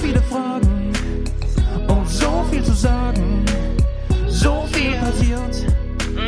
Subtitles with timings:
[0.00, 0.92] viele Fragen
[1.88, 3.44] und so viel zu sagen.
[4.28, 5.66] So viel passiert,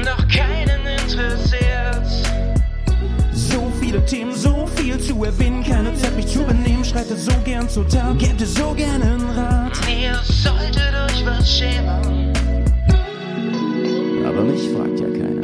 [0.05, 2.07] doch keinen interessiert.
[3.33, 6.85] So viele Themen, so viel zu erwähnen, keine Zeit mich zu benehmen.
[6.85, 9.73] Schreitet so gern zu Tag, gebt es so gern einen Rat.
[9.89, 12.33] Ihr solltet euch was schämen.
[14.27, 15.43] Aber mich fragt ja keiner.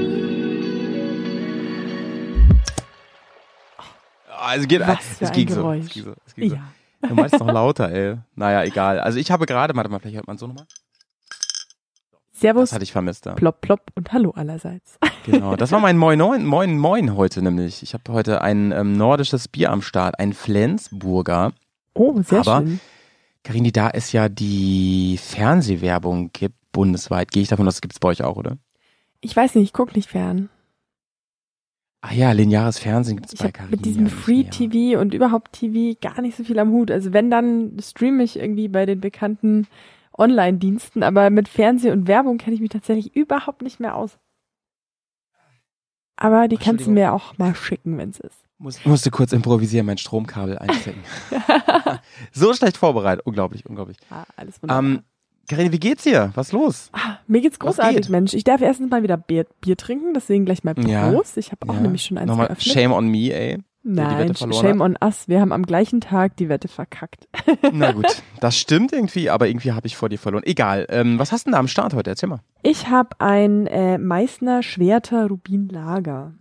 [4.41, 5.57] Also geht, Was für es ein ging so.
[5.57, 5.85] Geräusch.
[5.85, 6.15] Es ging so.
[6.27, 6.57] Es ging so.
[7.03, 7.09] Ja.
[7.09, 8.17] Du meinst noch lauter, ey.
[8.35, 8.99] Naja, egal.
[9.01, 10.67] Also ich habe gerade, warte mal, vielleicht hört man so nochmal.
[12.33, 13.35] Servus, Das hatte ich vermisst da.
[13.35, 14.99] plopp, plopp und hallo allerseits.
[15.25, 15.57] Genau.
[15.57, 17.83] Das war mein Moin Moin Moin Moin heute nämlich.
[17.83, 21.53] Ich habe heute ein ähm, nordisches Bier am Start, ein Flensburger.
[21.93, 22.81] Oh, sehr Aber- schön.
[23.45, 27.99] Karini, da es ja die Fernsehwerbung gibt, bundesweit, gehe ich davon aus, das gibt es
[28.01, 28.57] bei euch auch, oder?
[29.21, 30.49] Ich weiß nicht, ich guck nicht fern.
[32.01, 33.73] Ah ja, lineares Fernsehen gibt es Ich bei Karini.
[33.73, 34.51] mit diesem Free mehr.
[34.51, 36.91] TV und überhaupt TV gar nicht so viel am Hut.
[36.91, 39.67] Also wenn, dann streame ich irgendwie bei den bekannten
[40.17, 44.19] Online-Diensten, aber mit Fernsehen und Werbung kenne ich mich tatsächlich überhaupt nicht mehr aus.
[46.17, 48.45] Aber die Ach, kannst du mir auch mal schicken, wenn es ist.
[48.59, 51.01] Muss, musste kurz improvisieren, mein Stromkabel einstecken.
[52.33, 53.25] so schlecht vorbereitet.
[53.25, 53.97] Unglaublich, unglaublich.
[54.11, 54.85] ah, alles wunderbar.
[54.85, 55.03] Ähm,
[55.49, 56.31] Karini, wie geht's dir?
[56.35, 56.91] Was los?
[56.93, 58.09] ah, mir geht's großartig, geht?
[58.11, 58.35] Mensch.
[58.35, 61.11] Ich darf erstens mal wieder Bier, Bier trinken, deswegen gleich mal Ja.
[61.11, 61.37] Prost.
[61.39, 61.81] Ich habe auch Ja.
[61.81, 62.75] nämlich schon eins Nochmal geöffnet.
[62.75, 63.59] Shame on me, ey.
[63.85, 65.29] Nein, shame on us.
[65.29, 67.27] Wir haben am gleichen Tag die Wette verkackt.
[67.73, 70.43] Na gut, das stimmt irgendwie, aber irgendwie habe ich vor dir verloren.
[70.45, 70.87] Egal.
[70.91, 72.11] Ähm, was hast du denn da am Start heute?
[72.11, 72.41] Erzähl mal.
[72.63, 76.35] Ich habe ein äh, Meißner Schwerter Rubin Lager.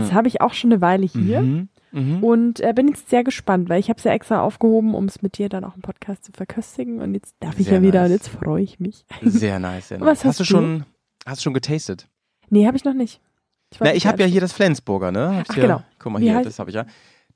[0.00, 1.42] Das habe ich auch schon eine Weile hier.
[1.42, 1.68] Mhm.
[1.94, 2.24] Mhm.
[2.24, 5.22] Und äh, bin jetzt sehr gespannt, weil ich habe es ja extra aufgehoben, um es
[5.22, 7.00] mit dir dann auch im Podcast zu verköstigen.
[7.00, 8.08] Und jetzt darf ich Sehr ja wieder nice.
[8.10, 9.04] und jetzt freue ich mich.
[9.22, 10.06] Sehr nice, sehr nice.
[10.06, 10.48] Was hast du du?
[10.48, 10.84] schon,
[11.24, 12.08] hast du schon getastet?
[12.50, 13.20] Nee, habe ich noch nicht.
[13.72, 15.44] Ich Na, ich habe ja hier das Flensburger, ne?
[15.48, 15.82] Ach, genau.
[15.98, 16.84] Guck mal Wie hier, heißt- das habe ich ja.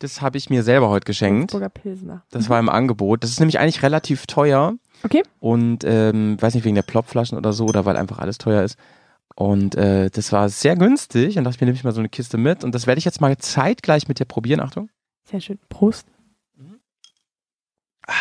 [0.00, 1.50] Das habe ich mir selber heute geschenkt.
[1.50, 2.22] Burger Pilsner.
[2.30, 3.24] Das war im Angebot.
[3.24, 4.74] Das ist nämlich eigentlich relativ teuer.
[5.02, 5.24] Okay.
[5.40, 8.76] Und ähm, weiß nicht, wegen der Plopflaschen oder so, oder weil einfach alles teuer ist.
[9.40, 12.08] Und äh, das war sehr günstig und dachte ich mir, nehme ich mal so eine
[12.08, 12.64] Kiste mit.
[12.64, 14.58] Und das werde ich jetzt mal zeitgleich mit dir probieren.
[14.58, 14.90] Achtung.
[15.30, 15.60] Sehr schön.
[15.68, 16.08] Prost.
[18.06, 18.12] Ah,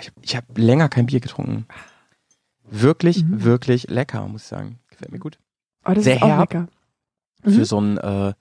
[0.00, 1.66] Ich habe hab länger kein Bier getrunken.
[2.70, 3.42] Wirklich, Mhm.
[3.44, 4.78] wirklich lecker, muss ich sagen.
[4.88, 5.38] Gefällt mir gut.
[5.84, 6.40] Oh, das Sehr ist herb.
[6.40, 6.68] lecker.
[7.42, 7.64] Für Mhm.
[7.64, 8.32] so ein, äh,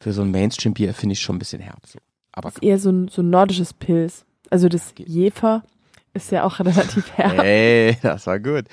[0.00, 1.86] für so ein Mainstream-Bier finde ich schon ein bisschen herb.
[1.86, 1.98] So.
[2.32, 4.24] Aber Ist eher so ein, so ein nordisches Pilz.
[4.50, 5.08] Also das Geht.
[5.08, 5.64] Jefer
[6.14, 7.36] ist ja auch relativ herb.
[7.42, 8.66] Hey, das war gut.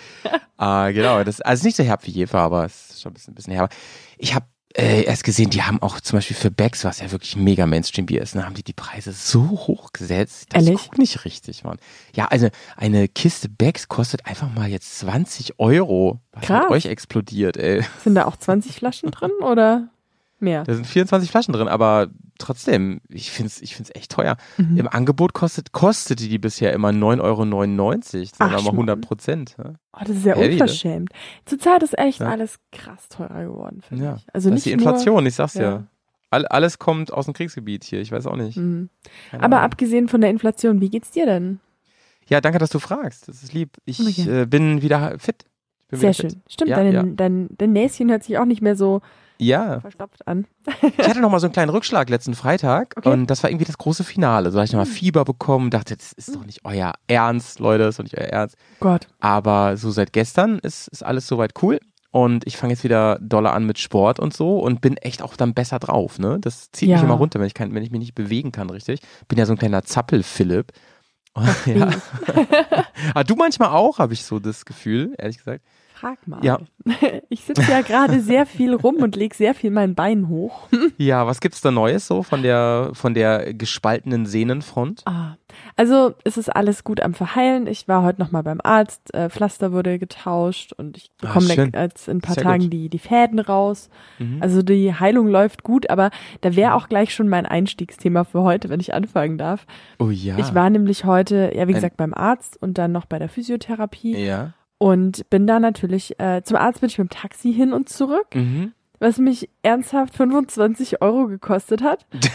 [0.60, 3.32] äh, genau, das, also nicht so herb wie Jefer, aber es ist schon ein bisschen,
[3.34, 3.70] ein bisschen herber.
[4.18, 4.46] Ich habe
[4.76, 8.22] äh, erst gesehen, die haben auch zum Beispiel für Becks, was ja wirklich mega Mainstream-Bier
[8.22, 10.48] ist, ne, haben die die Preise so hoch gesetzt.
[10.50, 10.84] Das Ehrlich?
[10.84, 11.78] guckt nicht richtig, Mann.
[12.16, 16.20] Ja, also eine Kiste Becks kostet einfach mal jetzt 20 Euro.
[16.34, 16.64] Was Krass.
[16.64, 17.84] mit euch explodiert, ey.
[18.04, 19.88] Sind da auch 20 Flaschen drin oder
[20.42, 20.64] mehr?
[20.64, 22.08] Da sind 24 Flaschen drin, aber
[22.38, 24.38] trotzdem, ich find's, ich find's echt teuer.
[24.58, 24.78] Mhm.
[24.78, 27.96] Im Angebot kostet, kostete die bisher immer 9,99 Euro.
[27.98, 28.76] Das sind Ach, aber Schmarrn.
[28.76, 29.56] 100 Prozent.
[29.60, 30.52] Oh, das ist ja Heavy, ne?
[30.54, 31.10] unverschämt.
[31.46, 32.28] Zurzeit ist echt Ja.
[32.30, 34.26] alles krass teurer geworden, finde Ja, ich.
[34.34, 35.62] Also das nicht ist die Inflation, ich sag's Ja.
[35.64, 35.84] ja.
[36.32, 38.56] All, alles kommt aus dem Kriegsgebiet hier, ich weiß auch nicht.
[38.56, 38.90] Nur, mhm.
[39.34, 39.60] Aber Ahnung.
[39.60, 41.60] abgesehen von der Inflation, wie geht's dir denn?
[42.28, 43.28] Ja, danke, dass du fragst.
[43.28, 43.72] Das ist lieb.
[43.86, 44.42] Ich gern.
[44.44, 45.46] äh, bin wieder fit.
[45.90, 46.32] Bin Sehr wieder fit.
[46.34, 46.42] schön.
[46.48, 47.16] Stimmt, Ja, dein.
[47.16, 49.02] Dein, dein Näschen hört sich auch nicht mehr so
[49.42, 50.46] Ja, verstopft an.
[50.98, 53.10] ich hatte noch mal so einen kleinen Rückschlag letzten Freitag Okay.
[53.10, 54.52] und das war irgendwie das große Finale.
[54.52, 57.86] So hatte ich noch mal Fieber bekommen, dachte, das ist doch nicht euer Ernst, Leute,
[57.86, 58.58] das ist doch nicht euer Ernst.
[58.82, 59.08] Gott.
[59.20, 61.80] Aber so seit gestern ist, ist alles soweit cool.
[62.12, 65.38] Und ich fange jetzt wieder doller an mit Sport und so und bin echt auch
[65.38, 66.40] dann besser drauf, ne?
[66.42, 67.04] Das zieht mich Ja.
[67.06, 69.00] immer runter, wenn ich, kann, wenn ich mich nicht bewegen kann, richtig.
[69.28, 70.72] Bin ja so ein kleiner Zappel-Philipp.
[71.66, 71.92] ja.
[73.14, 75.64] ah, du manchmal auch, habe ich so das Gefühl, ehrlich gesagt.
[76.00, 76.44] Frag mal.
[76.44, 76.60] Ja.
[77.32, 80.68] Ich sitze ja gerade sehr viel rum und lege sehr viel mein Bein hoch.
[80.98, 85.04] Ja, was gibt's da Neues so von der, von der gespaltenen Sehnenfront?
[85.06, 85.36] Ah,
[85.76, 87.68] also es ist alles gut am Verheilen.
[87.68, 91.54] Ich war heute noch mal beim Arzt, äh, Pflaster wurde getauscht und ich Ah, bekomme
[91.54, 91.72] schön.
[91.76, 92.74] jetzt in ein paar Sehr Tagen gut.
[92.74, 93.90] die, die Fäden raus.
[94.18, 94.38] Mhm.
[94.42, 96.10] Also die Heilung läuft gut, aber
[96.42, 99.68] da wäre auch gleich schon mein Einstiegsthema für heute, wenn ich anfangen darf.
[100.00, 100.38] oh ja.
[100.40, 103.30] Ich war nämlich heute, ja wie Ein- gesagt, beim Arzt und dann noch bei der
[103.30, 104.54] Physiotherapie Ja.
[104.80, 108.34] Und bin da natürlich, äh, zum Arzt bin ich mit dem Taxi hin und zurück,
[108.34, 108.74] Mhm.
[109.00, 112.08] was mich ernsthaft 25 Euro gekostet hat.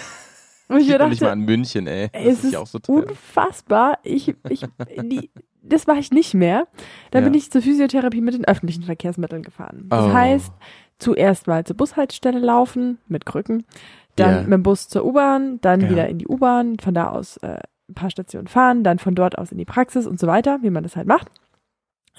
[0.66, 2.08] Und ich mir bin nicht mal dachte, in München, ey.
[2.10, 3.98] Das ey, es ist ist so unfassbar.
[4.02, 4.64] Ich, ich,
[5.02, 5.30] die,
[5.62, 6.66] das war ich nicht mehr.
[7.10, 7.28] Dann Ja.
[7.28, 9.84] bin ich zur Physiotherapie mit den öffentlichen Verkehrsmitteln gefahren.
[9.90, 10.12] Das Oh.
[10.14, 10.52] heißt,
[10.98, 13.64] zuerst mal zur Bushaltestelle laufen mit Krücken,
[14.16, 14.40] dann Ja.
[14.44, 15.90] mit dem Bus zur U-Bahn, dann Ja.
[15.90, 17.58] wieder in die U-Bahn, von da aus äh,
[17.90, 20.70] ein paar Stationen fahren, dann von dort aus in die Praxis und so weiter, wie
[20.70, 21.28] man das halt macht.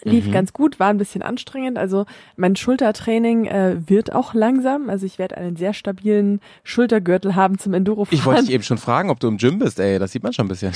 [0.03, 0.31] Lief Mhm.
[0.33, 1.77] ganz gut, war ein bisschen anstrengend.
[1.77, 2.05] Also
[2.35, 4.89] mein Schultertraining äh, wird auch langsam.
[4.89, 8.17] Also ich werde einen sehr stabilen Schultergürtel haben zum Endurofahren.
[8.19, 9.97] Ich wollte dich eben schon fragen, ob du im Gym bist, ey.
[9.97, 10.73] Das sieht man schon ein bisschen.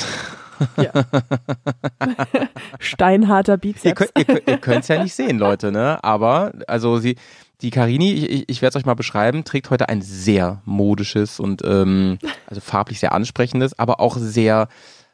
[0.78, 0.92] Ja.
[2.80, 3.96] Steinharter Ihr Bizeps.
[3.96, 6.04] könnt ihr, könnt- ihr könnt's ja nicht sehen, Leute, ne?
[6.04, 7.16] Aber also sie,
[7.62, 11.40] die Karini, ich, ich, ich werde es euch mal beschreiben, trägt heute ein sehr modisches
[11.40, 14.68] und ähm, also farblich sehr ansprechendes, aber auch sehr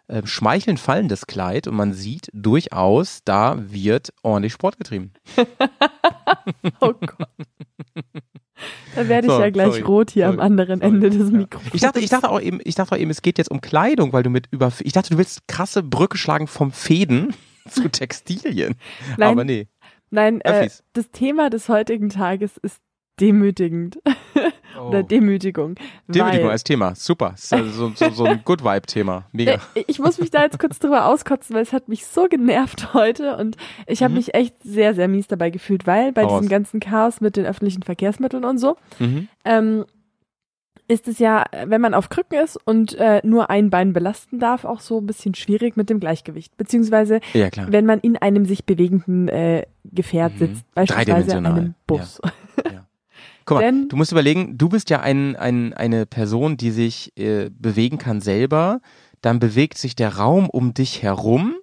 [0.08, 5.14] äh, schmeichelnd fallendes Kleid und man sieht durchaus, da wird ordentlich Sport getrieben.
[6.80, 7.28] Oh Gott.
[8.96, 10.94] Da werde ich So, ja gleich sorry, rot hier am sorry, anderen sorry.
[10.94, 11.32] Ende des.
[11.32, 11.74] Mikrofons.
[11.74, 14.14] Ich dachte, ich dachte auch eben, ich dachte auch eben, es geht jetzt um Kleidung,
[14.14, 17.34] weil du mit über, ich dachte, du willst krasse Brücke schlagen vom Fäden
[17.70, 18.76] zu Textilien.
[19.18, 19.68] Nein, Aber nee.
[20.10, 22.80] nein äh, das Thema des heutigen Tages ist
[23.20, 23.98] demütigend
[24.88, 25.76] oder Demütigung.
[26.08, 26.96] Demütigung weil, als Thema.
[26.96, 27.36] Super.
[27.52, 29.26] Also so, so, so ein Good Vibe-Thema.
[29.32, 29.60] Mega.
[29.88, 33.38] Ich muss mich da jetzt kurz drüber auskotzen, weil es hat mich so genervt heute
[33.38, 33.56] und
[33.88, 34.18] ich habe Mhm.
[34.18, 37.46] mich echt sehr, sehr mies dabei gefühlt, weil bei Hau diesem ganzen Chaos mit den
[37.46, 39.28] öffentlichen Verkehrsmitteln und so, Mhm.
[39.46, 39.86] ähm,
[40.88, 44.66] ist es ja, wenn man auf Krücken ist und äh, nur ein Bein belasten darf,
[44.66, 46.56] auch so ein bisschen schwierig mit dem Gleichgewicht.
[46.58, 47.72] Beziehungsweise, Ja, klar.
[47.72, 50.38] wenn man in einem sich bewegenden äh, Gefährt Mhm.
[50.38, 52.22] sitzt, beispielsweise einem Bus.
[53.46, 57.12] Guck mal, Denn- du musst überlegen, du bist ja ein, ein, eine Person, die sich
[57.18, 58.82] äh, bewegen kann selber.
[59.22, 61.56] Dann bewegt sich der Raum um dich herum.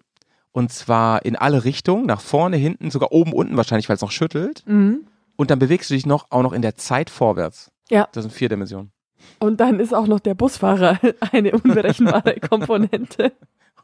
[0.53, 4.11] Und zwar in alle Richtungen, nach vorne, hinten, sogar oben, unten wahrscheinlich, weil es noch
[4.11, 4.63] schüttelt.
[4.67, 5.07] Mhm.
[5.37, 7.71] Und dann bewegst du dich noch, auch noch in der Zeit vorwärts.
[7.91, 8.07] Ja.
[8.13, 8.93] Das sind vier Dimensionen.
[9.39, 11.01] Und dann ist auch noch der Busfahrer
[11.33, 13.33] eine unberechenbare Komponente.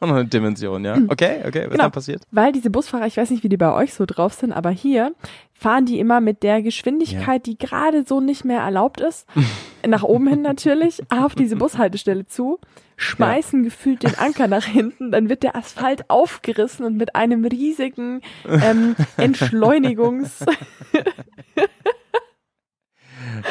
[0.01, 0.97] Auch noch eine Dimension, ja.
[1.09, 1.83] Okay, okay, was Genau.
[1.85, 2.23] dann passiert?
[2.31, 5.13] Weil diese Busfahrer, ich weiß nicht, wie die bei euch so drauf sind, aber hier
[5.53, 9.27] fahren die immer mit der Geschwindigkeit, die gerade so nicht mehr erlaubt ist,
[9.87, 12.61] nach oben hin natürlich, auf diese Bushaltestelle zu,
[12.97, 18.21] schmeißen gefühlt den Anker nach hinten, dann wird der Asphalt aufgerissen und mit einem riesigen
[18.49, 20.45] ähm, Entschleunigungs,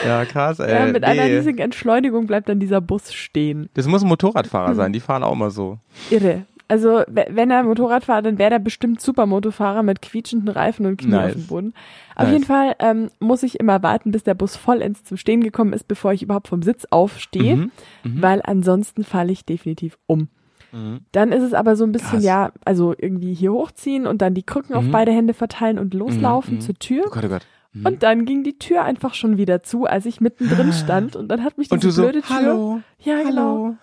[0.06, 0.72] Ja, krass, ey.
[0.74, 1.38] ja, mit einer nee.
[1.38, 3.70] riesigen Entschleunigung bleibt dann dieser Bus stehen.
[3.74, 4.76] Das muss ein Motorradfahrer Mhm.
[4.76, 5.80] sein, die fahren auch mal so.
[6.10, 6.46] Irre.
[6.70, 10.98] Also, we- wenn er Motorrad fährt, dann wäre er bestimmt Supermotofahrer mit quietschenden Reifen und
[10.98, 11.28] Knie Nice.
[11.28, 11.74] auf dem Boden.
[12.16, 12.34] Auf Nice.
[12.34, 15.88] jeden Fall ähm, muss ich immer warten, bis der Bus vollends zum Stehen gekommen ist,
[15.88, 17.72] bevor ich überhaupt vom Sitz aufstehe, Mhm.
[18.04, 18.22] Mhm.
[18.22, 20.28] weil ansonsten falle ich definitiv um.
[20.74, 21.00] Mhm.
[21.14, 22.24] Dann ist es aber so ein bisschen, Krass.
[22.26, 24.92] ja, also irgendwie hier hochziehen und dann die Krücken auf Mhm.
[24.92, 26.60] beide Hände verteilen und loslaufen mhm.
[26.60, 27.04] zur Tür.
[27.08, 27.46] Oh Gott, oh Gott.
[27.74, 27.86] Mhm.
[27.86, 31.44] Und dann ging die Tür einfach schon wieder zu, als ich mittendrin stand und dann
[31.44, 33.32] hat mich diese Und du so, blöde Tür, hallo, ja genau,
[33.64, 33.76] hallo.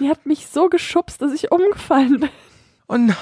[0.00, 2.28] die hat mich so geschubst, dass ich umgefallen bin.
[2.90, 3.14] Oh nein.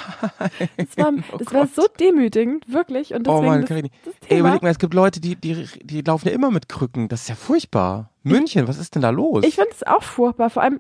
[0.77, 1.75] Das war, Oh das war Gott.
[1.75, 3.13] so demütigend, wirklich.
[3.15, 3.91] Und Oh deswegen Mann, das, Karini.
[4.05, 7.09] das Ey, überleg mal, es gibt Leute, die, die, die laufen ja immer mit Krücken.
[7.09, 8.11] Das ist ja furchtbar.
[8.23, 9.45] München, was ist denn da los?
[9.45, 10.51] ich finde es auch furchtbar.
[10.51, 10.79] Vor allem,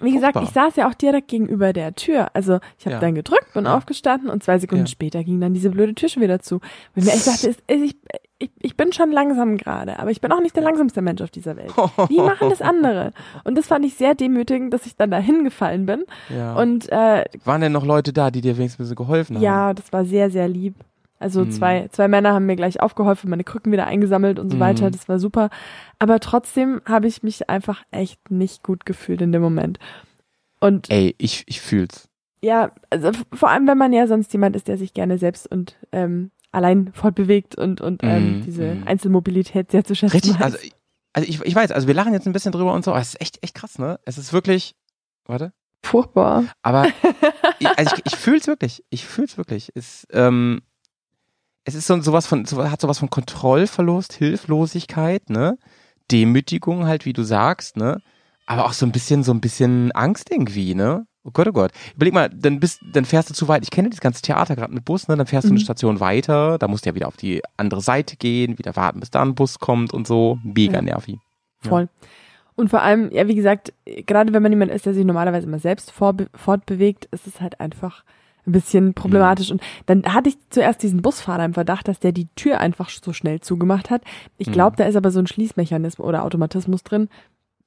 [0.00, 0.42] wie gesagt, Furchtbar.
[0.42, 2.34] ich saß ja auch direkt gegenüber der Tür.
[2.34, 3.00] Also ich habe Ja.
[3.00, 3.76] dann gedrückt, bin Ja.
[3.76, 4.90] aufgestanden und zwei Sekunden Ja.
[4.90, 6.56] später ging dann diese blöde Tür schon wieder zu.
[6.96, 7.96] Und mir echt dachte, es- es- ich,
[8.42, 11.30] ich, ich bin schon langsam gerade, aber ich bin auch nicht der langsamste Mensch auf
[11.30, 11.72] dieser Welt.
[12.10, 13.12] Die machen das andere.
[13.44, 16.04] Und das fand ich sehr demütigend, dass ich dann da hingefallen bin.
[16.28, 16.54] ja.
[16.54, 19.42] Und äh, Waren denn noch Leute da, die dir wenigstens ein bisschen geholfen haben?
[19.42, 20.74] Ja, das war sehr, sehr lieb.
[21.18, 21.50] Also Mhm.
[21.52, 24.60] zwei, zwei Männer haben mir gleich aufgeholfen, meine Krücken wieder eingesammelt und so Mhm.
[24.60, 24.90] weiter.
[24.90, 25.50] Das war super.
[26.00, 29.78] Aber trotzdem habe ich mich einfach echt nicht gut gefühlt in dem Moment.
[30.60, 32.08] Und Ey, ich, ich fühl's.
[32.42, 35.76] ja, also vor allem, wenn man ja sonst jemand ist, der sich gerne selbst und
[35.92, 38.82] ähm, allein fortbewegt und, und ähm, Mhm, diese mhm.
[38.84, 40.42] Einzelmobilität sehr zu schätzen Richtig, weiß.
[40.42, 40.58] also,
[41.14, 43.14] also ich, ich weiß, also wir lachen jetzt ein bisschen drüber und so, aber es
[43.14, 43.98] ist echt, echt krass, ne?
[44.04, 44.74] Es ist wirklich,
[45.24, 45.52] warte,
[45.84, 46.44] Furchtbar.
[46.62, 46.86] aber
[47.58, 49.72] ich, also ich, ich fühl's wirklich, ich fühl's wirklich.
[49.74, 50.62] Es, ähm,
[51.64, 55.58] es ist so sowas von, so, hat sowas von Kontrollverlust, Hilflosigkeit, ne?
[56.10, 58.00] Demütigung halt, wie du sagst, ne?
[58.46, 61.06] Aber auch so ein bisschen, so ein bisschen Angst irgendwie, ne?
[61.24, 61.70] Oh Gott, oh Gott.
[61.94, 63.62] Überleg mal, dann bist, dann fährst du zu weit.
[63.62, 65.16] Ich kenne das ganze Theater gerade mit Bus, ne?
[65.16, 65.56] Dann fährst du Mhm.
[65.58, 68.98] eine Station weiter, da musst du ja wieder auf die andere Seite gehen, wieder warten,
[69.00, 70.38] bis da ein Bus kommt und so.
[70.42, 70.82] Mega Ja.
[70.82, 71.18] nervig.
[71.62, 71.68] Ja.
[71.68, 71.88] Voll.
[72.56, 73.72] Und vor allem, ja, wie gesagt,
[74.06, 78.04] gerade wenn man jemand ist, der sich normalerweise immer selbst fortbewegt, ist es halt einfach
[78.46, 79.50] ein bisschen problematisch.
[79.50, 79.52] Mhm.
[79.54, 83.12] Und dann hatte ich zuerst diesen Busfahrer im Verdacht, dass der die Tür einfach so
[83.12, 84.02] schnell zugemacht hat.
[84.36, 84.76] Ich glaube, Mhm.
[84.78, 87.08] da ist aber so ein Schließmechanismus oder Automatismus drin.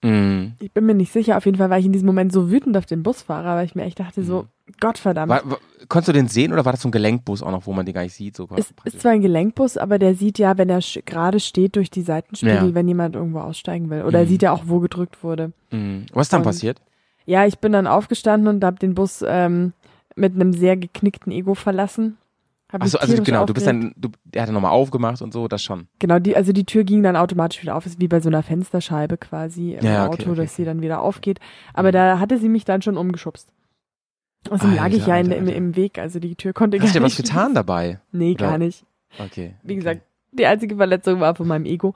[0.05, 0.53] Mhm.
[0.59, 1.37] Ich bin mir nicht sicher.
[1.37, 3.75] Auf jeden Fall war ich in diesem Moment so wütend auf den Busfahrer, weil ich
[3.75, 4.45] mir echt dachte so,
[4.79, 5.29] Gottverdammt.
[5.29, 5.57] War, war,
[5.89, 7.93] konntest du den sehen oder war das so ein Gelenkbus auch noch, wo man den
[7.93, 8.35] gar nicht sieht?
[8.35, 11.89] So Es ist zwar ein Gelenkbus, aber der sieht ja, wenn er gerade steht durch
[11.91, 12.73] die Seitenspiegel, Ja.
[12.73, 14.03] wenn jemand irgendwo aussteigen will.
[14.03, 14.29] Oder er Mhm.
[14.29, 15.51] sieht ja auch, wo gedrückt wurde.
[15.71, 16.05] Mhm.
[16.13, 16.81] Was ist dann Und- passiert?
[17.27, 19.73] Ja, ich bin dann aufgestanden und habe den Bus ähm,
[20.15, 22.17] mit einem sehr geknickten Ego verlassen.
[22.81, 25.63] Achso, also genau, du bist dann, du, der hat dann nochmal aufgemacht und so, das
[25.63, 25.87] schon.
[25.99, 28.43] Genau, die, also die Tür ging dann automatisch wieder auf, ist wie bei so einer
[28.43, 30.69] Fensterscheibe quasi im Ja, okay, Auto, okay, dass sie okay.
[30.71, 31.39] dann wieder aufgeht.
[31.73, 31.93] Aber Mhm.
[31.93, 33.49] da hatte sie mich dann schon umgeschubst.
[34.49, 35.57] Außerdem lag ich Alter, ja in, Alter, im, Alter.
[35.57, 37.17] im Weg, also die Tür konnte Hast du gar nicht.
[37.19, 37.99] was getan dabei?
[38.11, 38.85] Nee, Oder- gar nicht.
[39.17, 39.55] Okay.
[39.63, 39.75] Wie okay.
[39.75, 40.01] gesagt,
[40.31, 41.93] die einzige Verletzung war von meinem Ego.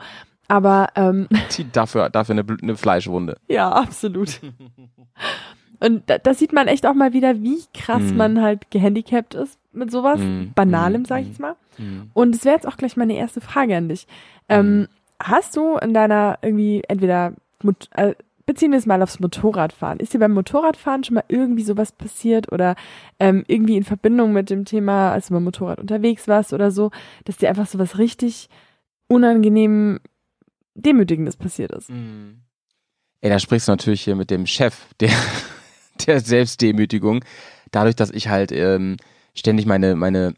[0.48, 3.38] Aber ähm, Die, dafür, dafür eine, eine Fleischwunde.
[3.48, 4.40] ja, absolut.
[5.80, 8.18] Und da, da sieht man echt auch mal wieder, wie krass Mhm.
[8.18, 10.20] man halt gehandicapt ist mit sowas.
[10.20, 10.52] Mhm.
[10.56, 11.06] Banalem, Mhm.
[11.06, 11.56] sag ich jetzt mal.
[11.78, 12.10] Mhm.
[12.14, 14.08] Und es wäre jetzt auch gleich meine erste Frage an dich.
[14.50, 14.88] Ähm,
[15.22, 17.34] hast du in deiner irgendwie entweder,
[17.96, 18.14] äh,
[18.46, 20.00] beziehen wir es mal aufs Motorradfahren.
[20.00, 22.76] Ist dir beim Motorradfahren schon mal irgendwie sowas passiert oder
[23.20, 26.90] ähm, irgendwie in Verbindung mit dem Thema, als du beim Motorrad unterwegs warst oder so,
[27.26, 28.50] dass dir einfach sowas richtig
[29.08, 30.00] unangenehm
[30.76, 31.90] Demütigendes passiert ist?
[31.90, 32.40] Mhm.
[33.22, 35.12] Ey, da sprichst du natürlich hier mit dem Chef der,
[36.08, 37.24] der Selbstdemütigung.
[37.72, 38.98] Dadurch, dass ich halt ähm,
[39.36, 40.34] ständig meine, meine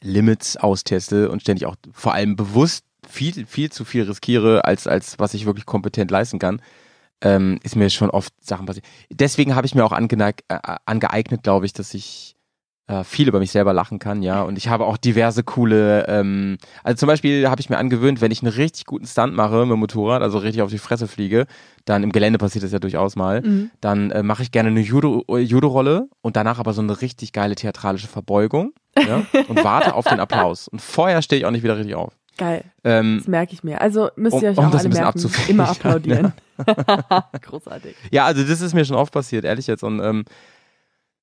[0.00, 5.18] Limits austeste und ständig auch vor allem bewusst viel, viel zu viel riskiere, als, als
[5.18, 6.60] was ich wirklich kompetent leisten kann,
[7.20, 8.86] ähm, ist mir schon oft Sachen passiert.
[9.10, 12.36] Deswegen habe ich mir auch angeneig, äh, angeeignet, glaube ich, dass ich
[12.88, 14.42] äh, viel über mich selber lachen kann, ja.
[14.42, 18.30] Und ich habe auch diverse coole, ähm, also zum Beispiel habe ich mir angewöhnt, wenn
[18.32, 21.46] ich einen richtig guten Stunt mache mit dem Motorrad, also richtig auf die Fresse fliege,
[21.84, 23.70] dann im Gelände passiert das ja durchaus mal, Mhm.
[23.80, 27.32] dann äh, mache ich gerne eine Judo- äh, Judo-Rolle und danach aber so eine richtig
[27.32, 30.66] geile theatralische Verbeugung ja, und warte auf den Applaus.
[30.68, 32.12] Und vorher stehe ich auch nicht wieder richtig auf.
[32.38, 33.80] Geil, Ähm, das merke ich mir.
[33.80, 36.32] Also müsst Um- ihr euch um auch das alle ein bisschen merken, immer applaudieren.
[37.42, 37.96] Großartig.
[38.10, 39.82] Ja, also das ist mir schon oft passiert, ehrlich jetzt.
[39.82, 40.24] Und ähm,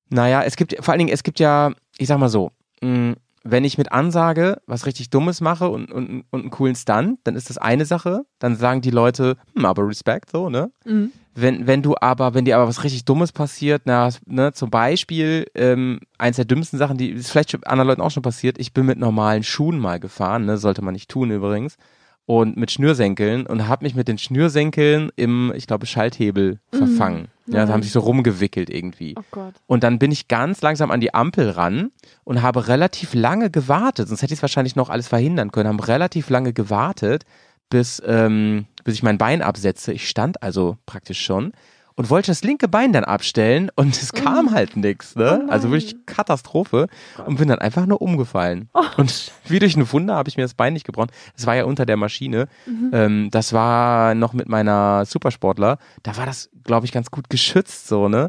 [0.08, 3.14] naja, es gibt vor allen Dingen, es gibt ja, ich sag mal so, mh,
[3.48, 7.36] wenn ich mit Ansage was richtig Dummes mache und, und, und einen coolen Stunt, dann
[7.36, 8.22] ist das eine Sache.
[8.38, 10.70] Dann sagen die Leute, hm, aber Respekt, so, ne?
[10.84, 11.12] Mhm.
[11.34, 15.46] Wenn, wenn du aber, wenn dir aber was richtig Dummes passiert, na, ne, zum Beispiel,
[15.54, 18.86] ähm, eins der dümmsten Sachen, die ist vielleicht anderen Leuten auch schon passiert, ich bin
[18.86, 21.76] mit normalen Schuhen mal gefahren, ne, sollte man nicht tun übrigens,
[22.24, 27.28] und mit Schnürsenkeln und habe mich mit den Schnürsenkeln im, ich glaube, Schalthebel verfangen.
[27.48, 29.14] Ja, sie haben sich so rumgewickelt irgendwie.
[29.18, 29.54] Oh Gott.
[29.66, 31.90] Und dann bin ich ganz langsam an die Ampel ran
[32.24, 34.08] und habe relativ lange gewartet.
[34.08, 35.68] Sonst hätte ich es wahrscheinlich noch alles verhindern können.
[35.68, 37.24] Haben relativ lange gewartet,
[37.70, 39.92] bis, ähm, bis ich mein Bein absetze.
[39.92, 41.52] Ich stand also praktisch schon
[41.96, 45.16] und wollte das linke Bein dann abstellen und es kam halt nichts.
[45.16, 45.42] Ne?
[45.46, 46.86] Oh also wirklich Katastrophe
[47.26, 48.68] und bin dann einfach nur umgefallen.
[48.98, 51.10] und wie durch ein Wunder habe ich mir das Bein nicht gebrochen.
[51.36, 52.48] Es war ja unter der Maschine.
[52.92, 55.78] Ähm, das war noch mit meiner Supersportler.
[56.02, 58.28] Da war das, glaube ich, ganz gut geschützt so, ne?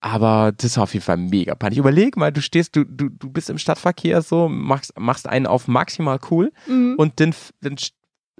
[0.00, 1.78] Aber das war auf jeden Fall mega peinlich.
[1.78, 5.66] Überleg mal, du stehst, du, du, du bist im Stadtverkehr so, machst, machst einen auf
[5.66, 6.94] maximal cool Mhm.
[6.98, 7.76] und dann, dann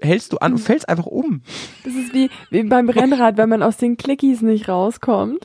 [0.01, 1.41] hältst du an und fällst einfach um.
[1.83, 5.43] Das ist wie, wie beim Rennrad, wenn man aus den Clickies nicht rauskommt.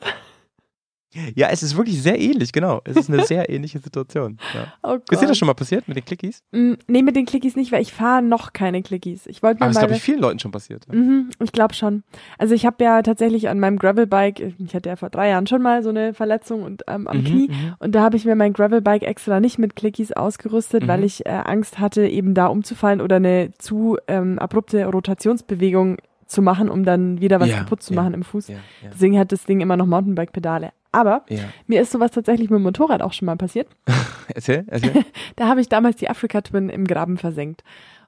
[1.35, 2.81] Ja, es ist wirklich sehr ähnlich, genau.
[2.85, 4.39] Es ist eine sehr ähnliche Situation.
[4.55, 4.73] Ja.
[4.83, 4.99] Oh.
[5.11, 6.43] Ist dir das schon mal passiert mit den Clickies?
[6.53, 9.27] Mm, Nee, mit den Clickies nicht, weil ich fahre noch keine Clickies.
[9.27, 9.87] Ich wollte Aber mir das ist, mal.
[9.87, 10.87] glaube ich, vielen Leuten schon passiert.
[10.89, 10.95] Ja.
[10.95, 12.03] Mhm, ich glaube schon.
[12.39, 15.63] Also ich habe ja tatsächlich an meinem Gravelbike, ich hatte ja vor drei Jahren schon
[15.63, 17.75] mal so eine Verletzung und, ähm, am Mhm, Knie mhm.
[17.79, 20.89] und da habe ich mir mein Gravelbike extra nicht mit Clickies ausgerüstet, Mhm.
[20.89, 26.43] weil ich äh, Angst hatte, eben da umzufallen oder eine zu ähm, abrupte Rotationsbewegung zu
[26.43, 28.01] machen, um dann wieder was Ja, kaputt zu ja.
[28.03, 28.49] machen im Fuß.
[28.49, 28.57] Ja,
[28.93, 30.71] Deswegen hat das Ding immer noch Mountainbike-Pedale.
[30.93, 31.41] Aber ja.
[31.67, 33.67] mir ist sowas tatsächlich mit dem Motorrad auch schon mal passiert.
[34.35, 35.05] Erzähl, erzähl.
[35.37, 37.63] Da habe ich damals die Afrika Twin im Graben versenkt.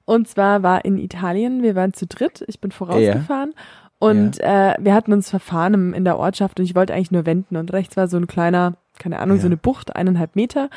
[0.04, 3.54] Und zwar war in Italien, wir waren zu dritt, ich bin vorausgefahren
[3.98, 7.56] und äh, wir hatten uns verfahren in der Ortschaft und ich wollte eigentlich nur wenden
[7.56, 9.42] und rechts war so ein kleiner, keine Ahnung, Ja.
[9.42, 10.70] so eine Bucht, eineinhalb Meter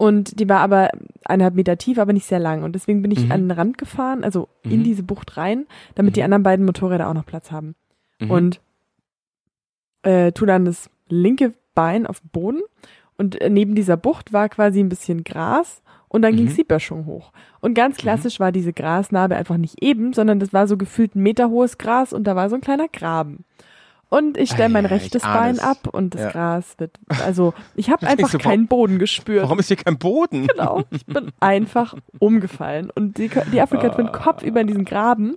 [0.00, 0.88] und die war aber
[1.26, 3.32] eineinhalb Meter tief, aber nicht sehr lang und deswegen bin ich Mhm.
[3.32, 4.84] an den Rand gefahren, also in Mhm.
[4.84, 6.24] diese Bucht rein, damit die Mhm.
[6.24, 7.74] anderen beiden Motorräder auch noch Platz haben
[8.18, 8.30] Mhm.
[8.30, 8.60] und
[10.02, 12.60] äh, tu dann das linke Bein auf den Boden
[13.18, 16.36] und äh, neben dieser Bucht war quasi ein bisschen Gras und dann Mhm.
[16.38, 17.32] ging die Böschung hoch.
[17.60, 21.22] Und ganz klassisch war diese Grasnarbe einfach nicht eben, sondern das war so gefühlt ein
[21.22, 23.44] Meter hohes Gras und da war so ein kleiner Graben.
[24.10, 25.60] Und ich stelle mein Ei, ei, ich rechtes Bein es.
[25.60, 26.30] ab und das Ja.
[26.32, 29.44] Gras wird, also ich habe einfach so, keinen Boden gespürt.
[29.44, 30.46] Warum ist hier kein Boden?
[30.48, 35.36] Genau, ich bin einfach umgefallen und die, die Afrika Twin Kopf über in diesen Graben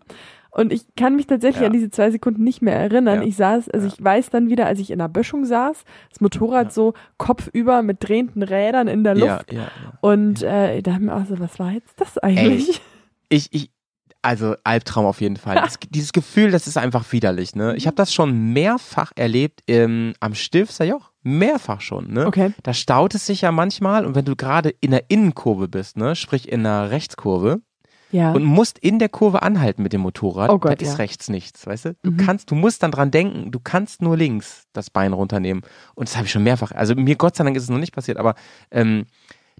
[0.50, 1.68] und ich kann mich tatsächlich Ja.
[1.68, 3.22] an diese zwei Sekunden nicht mehr erinnern.
[3.22, 3.28] Ja.
[3.28, 3.94] Ich saß, also Ja.
[3.96, 6.72] ich weiß dann wieder, als ich in der Böschung saß, das Motorrad Ja.
[6.72, 9.68] so kopfüber mit drehenden Rädern in der Ja, Luft ja, ja.
[10.02, 12.82] und äh, da haben wir auch so, was war jetzt das eigentlich?
[13.30, 13.72] Ich, ich,
[14.24, 15.56] also Albtraum auf jeden Fall.
[15.64, 17.56] Das, dieses Gefühl, das ist einfach widerlich.
[17.56, 17.76] Ne?
[17.76, 21.12] Ich habe das schon mehrfach erlebt ähm, am Stilfser Joch.
[21.22, 22.12] Mehrfach schon.
[22.12, 22.26] Ne?
[22.28, 22.52] Okay.
[22.64, 26.16] Da staut es sich ja manchmal und wenn du gerade in der Innenkurve bist, ne,
[26.18, 27.62] sprich in der Rechtskurve
[28.12, 28.32] Ja.
[28.34, 30.96] und musst in der Kurve anhalten mit dem Motorrad, Oh Gott, da ist ja.
[30.98, 31.96] rechts nichts, weißt du?
[32.04, 32.18] Du Mhm.
[32.18, 35.64] kannst, du musst dann dran denken, du kannst nur links das Bein runternehmen.
[35.96, 36.72] Und das habe ich schon mehrfach.
[36.74, 38.36] Also mir Gott sei Dank ist es noch nicht passiert, aber
[38.70, 39.06] ähm,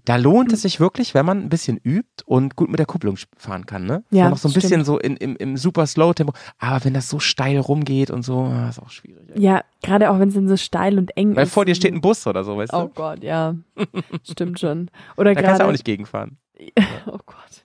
[0.04, 0.54] da lohnt Mhm.
[0.54, 3.86] es sich wirklich, wenn man ein bisschen übt und gut mit der Kupplung fahren kann,
[3.86, 4.04] ne?
[4.10, 4.62] Ja, so noch so ein stimmt.
[4.64, 6.32] bisschen so in, im, im super Slow Tempo.
[6.58, 9.30] Aber wenn das so steil rumgeht und so, ah, ist auch schwierig.
[9.34, 9.40] ey.
[9.42, 11.52] ja, gerade auch wenn es dann so steil und eng Weil ist.
[11.54, 12.88] vor dir steht ein Bus oder so, weißt Oh du?
[12.94, 13.54] Gott, ja.
[14.22, 14.90] Stimmt schon.
[15.16, 15.68] Oder Da kannst du gerade.
[15.68, 16.36] auch nicht gegenfahren.
[17.06, 17.64] Oh Gott.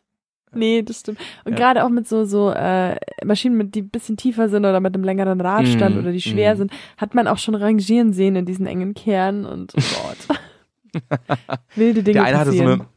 [0.51, 1.19] Nee, das stimmt.
[1.46, 1.58] Und Ja.
[1.60, 4.96] gerade auch mit so, so äh, Maschinen, mit, die ein bisschen tiefer sind oder mit
[4.96, 6.58] einem längeren Radstand Mm, oder die schwer mm.
[6.58, 10.38] sind, hat man auch schon rangieren sehen in diesen engen Kernen und oh Gott.
[11.75, 12.81] Wilde Dinge Der eine hatte so passieren.
[12.81, 12.89] eine,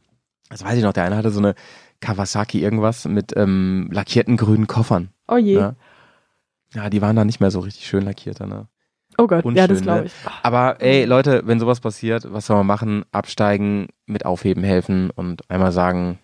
[0.49, 1.55] das weiß ich noch, der eine hatte so eine
[1.99, 5.09] Kawasaki irgendwas mit ähm, lackierten grünen Koffern.
[5.27, 5.55] Oh je.
[5.55, 5.75] Ja.
[6.73, 8.39] Ja, die waren da nicht mehr so richtig schön lackiert.
[8.39, 8.67] Ne?
[9.17, 10.05] Oh Gott, ja, Unschön, das glaube ne?
[10.07, 10.13] ich.
[10.41, 13.05] Aber ey, Leute, wenn sowas passiert, was soll man machen?
[13.11, 16.19] Absteigen, mit Aufheben helfen und einmal sagen,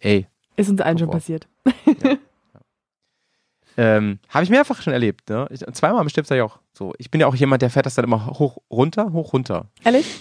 [0.00, 1.48] ey, Ist uns allen schon passiert.
[3.76, 5.28] ähm, habe ich mehrfach schon erlebt.
[5.28, 5.48] Ne?
[5.50, 6.60] Ich, zweimal im Stippserjoch.
[6.72, 9.66] So, ich bin ja auch jemand, der fährt das dann immer hoch, runter, hoch, runter.
[9.82, 10.20] Ehrlich?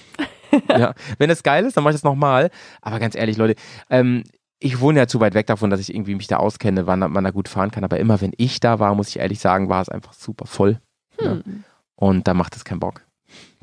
[0.70, 0.94] ja.
[1.18, 2.50] Wenn es geil ist, dann mache ich das nochmal.
[2.82, 3.56] Aber ganz ehrlich, Leute,
[3.90, 4.24] ähm,
[4.60, 7.24] ich wohne ja zu weit weg davon, dass ich irgendwie mich da auskenne, wann man
[7.24, 7.84] da gut fahren kann.
[7.84, 10.80] Aber immer wenn ich da war, muss ich ehrlich sagen, war es einfach super voll.
[11.20, 11.34] Ja.
[11.34, 11.64] Hm.
[11.96, 13.02] Und da macht es keinen Bock.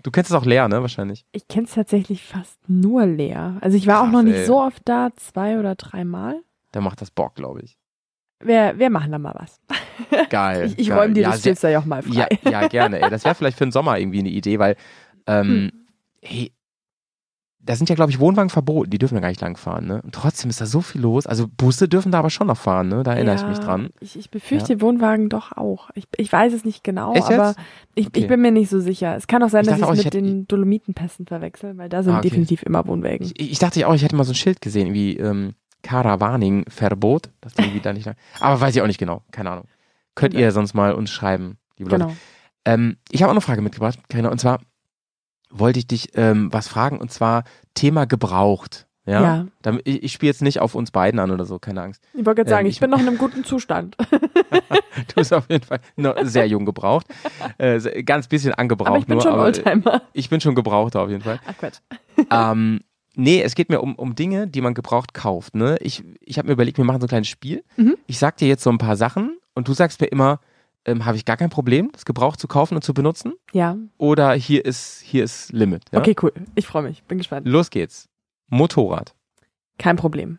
[0.03, 0.81] Du kennst es auch leer, ne?
[0.81, 1.25] Wahrscheinlich.
[1.33, 3.57] Ich kenne es tatsächlich fast nur leer.
[3.61, 4.45] Also ich war auch Krass, noch nicht ey.
[4.45, 6.41] so oft da, zwei oder dreimal.
[6.73, 7.77] Da macht das Bock, glaube ich.
[8.43, 9.61] Wir, wir machen da mal was.
[10.31, 10.67] Geil.
[10.67, 12.29] Ich, ich räume dir ja, das Stilfser ja auch mal frei.
[12.43, 13.03] Ja, ja, gerne.
[13.03, 13.11] Ey.
[13.11, 14.77] Das wäre vielleicht für den Sommer irgendwie eine Idee, weil
[15.27, 15.71] ähm,
[16.23, 16.53] hey,
[17.63, 18.91] da sind ja, glaube ich, Wohnwagen verboten.
[18.91, 19.87] Die dürfen da gar nicht lang fahren.
[19.87, 20.01] Ne?
[20.03, 21.27] Und trotzdem ist da so viel los.
[21.27, 22.89] Also Busse dürfen da aber schon noch fahren.
[22.89, 23.03] Ne?
[23.03, 23.91] Da erinnere ich mich dran.
[24.01, 25.91] Ich, ich befürchte Wohnwagen doch auch.
[25.95, 27.55] Ich, ich weiß es nicht genau, Echt aber
[27.95, 28.21] ich, Okay.
[28.21, 29.15] ich bin mir nicht so sicher.
[29.15, 32.15] Es kann auch sein, dass ich es mit hätte- den Dolomitenpässen verwechsel, weil da sind
[32.15, 32.29] Ah, okay.
[32.31, 33.31] definitiv immer Wohnwägen.
[33.37, 37.31] Ich, dachte auch, ich hätte mal so ein Schild gesehen, wie ähm, Caravaning-Verbot.
[37.41, 38.17] Dass die irgendwie da nicht lang.
[38.41, 39.23] Aber weiß ich auch nicht genau.
[39.31, 39.67] Keine Ahnung.
[40.15, 42.05] Könnt ihr sonst mal uns schreiben, liebe Leute.
[42.05, 42.17] Genau.
[42.65, 44.61] Ähm, ich habe auch eine Frage mitgebracht, Karina, und zwar
[45.51, 48.87] wollte ich dich ähm, was fragen, und zwar Thema gebraucht.
[49.07, 49.23] Ja.
[49.23, 49.47] Ja.
[49.63, 52.03] Damit, ich ich spiele jetzt nicht auf uns beiden an oder so, keine Angst.
[52.13, 53.97] Ich wollte gerade Ähm, sagen, ich, ich- bin noch in einem guten Zustand.
[55.09, 57.07] Du bist auf jeden Fall noch sehr jung gebraucht.
[57.59, 60.03] Äh, ganz bisschen angebraucht aber ich bin nur, schon Oldtimer.
[60.13, 61.41] ich bin schon gebrauchter auf jeden Fall.
[61.47, 61.79] Ach Quatsch.
[62.31, 62.81] ähm,
[63.15, 65.55] nee, es geht mir um, um Dinge, die man gebraucht kauft.
[65.55, 65.77] Ne?
[65.81, 67.65] Ich, ich habe mir überlegt, wir machen so ein kleines Spiel.
[67.77, 67.97] Mhm.
[68.07, 70.41] Ich sag dir jetzt so ein paar Sachen und du sagst mir immer,
[70.85, 73.35] ähm, habe ich gar kein Problem, das gebraucht zu kaufen und zu benutzen?
[73.53, 73.77] Ja.
[73.99, 75.85] Oder hier ist, hier ist Limit.
[75.93, 75.99] Ja?
[75.99, 76.33] Okay, cool.
[76.55, 77.03] Ich freue mich.
[77.05, 77.47] Bin gespannt.
[77.47, 78.09] Los geht's.
[78.49, 79.15] Motorrad.
[79.79, 80.39] Kein Problem.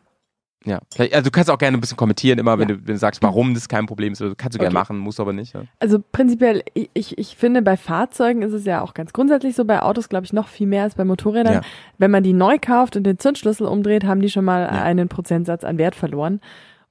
[0.64, 0.80] Ja.
[1.00, 2.76] Also du kannst auch gerne ein bisschen kommentieren, immer wenn, Ja.
[2.76, 4.20] du, wenn du sagst, warum das kein Problem ist.
[4.38, 4.74] Kannst du gerne Okay.
[4.74, 5.54] machen, musst du aber nicht.
[5.54, 5.64] Ja.
[5.80, 9.82] Also prinzipiell, ich, ich, finde, bei Fahrzeugen ist es ja auch ganz grundsätzlich so, bei
[9.82, 11.54] Autos glaube ich noch viel mehr als bei Motorrädern.
[11.54, 11.62] Ja.
[11.98, 15.64] Wenn man die neu kauft und den Zündschlüssel umdreht, haben die schon mal einen Prozentsatz
[15.64, 16.42] an Wert verloren.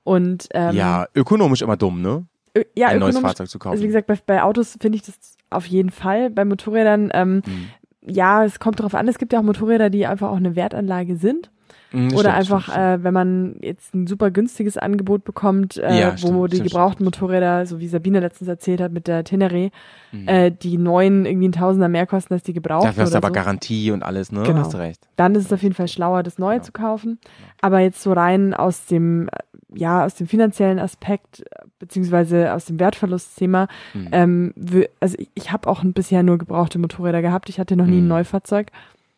[0.03, 2.27] Und ähm, ja, ökonomisch immer dumm, ne?
[2.77, 3.73] Ja ein neues Fahrzeug zu kaufen.
[3.73, 6.31] also wie gesagt, bei, bei Autos finde ich das auf jeden Fall.
[6.31, 7.69] Bei Motorrädern, ähm, Mhm.
[8.07, 11.17] ja, es kommt darauf an, es gibt ja auch Motorräder, die einfach auch eine Wertanlage
[11.17, 11.51] sind.
[11.93, 12.79] Mhm, Oder stimmt, einfach, stimmt.
[12.79, 17.03] Äh, wenn man jetzt ein super günstiges Angebot bekommt, äh, Ja, wo stimmt, die gebrauchten
[17.05, 19.71] Motorräder, so wie Sabine letztens erzählt hat mit der Teneré,
[20.13, 20.29] Mhm.
[20.29, 23.29] äh, die neuen irgendwie ein Tausender mehr kosten als die gebrauchten Dafür hast du aber
[23.29, 23.33] so.
[23.35, 24.45] Garantie und alles, ne?
[24.45, 24.61] Genau.
[24.61, 25.09] Hast recht.
[25.17, 26.65] Dann ist es auf jeden Fall schlauer, das Neue Genau.
[26.65, 27.19] zu kaufen.
[27.61, 29.29] Aber jetzt so rein aus dem,
[29.75, 34.09] ja, aus dem finanziellen Aspekt, äh, beziehungsweise aus dem Wertverlustthema, Mhm.
[34.13, 34.55] ähm,
[35.01, 37.49] also ich, ich habe auch bisher nur gebrauchte Motorräder gehabt.
[37.49, 38.09] Ich hatte noch nie ein Mhm.
[38.09, 38.71] Neufahrzeug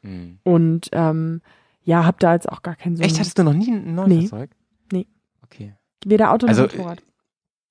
[0.02, 0.38] Mhm.
[0.44, 1.40] und ähm,
[1.84, 4.30] ja, habe da jetzt auch gar keinen so Echt, hattest du noch nie ein neues
[4.32, 4.46] Nee.
[4.92, 5.06] Nee.
[5.44, 5.74] Okay.
[6.04, 7.02] weder Auto noch Also, Motorrad.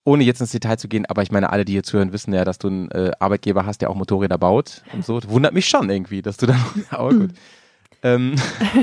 [0.04, 2.44] Ohne jetzt ins Detail zu gehen, aber ich meine, alle, die hier zuhören, wissen ja,
[2.44, 5.22] dass du einen äh, Arbeitgeber hast, der auch Motorräder baut und so.
[5.28, 6.76] Wundert mich schon irgendwie, dass du da noch.
[6.92, 7.34] Aber gut.
[8.04, 8.36] Ähm,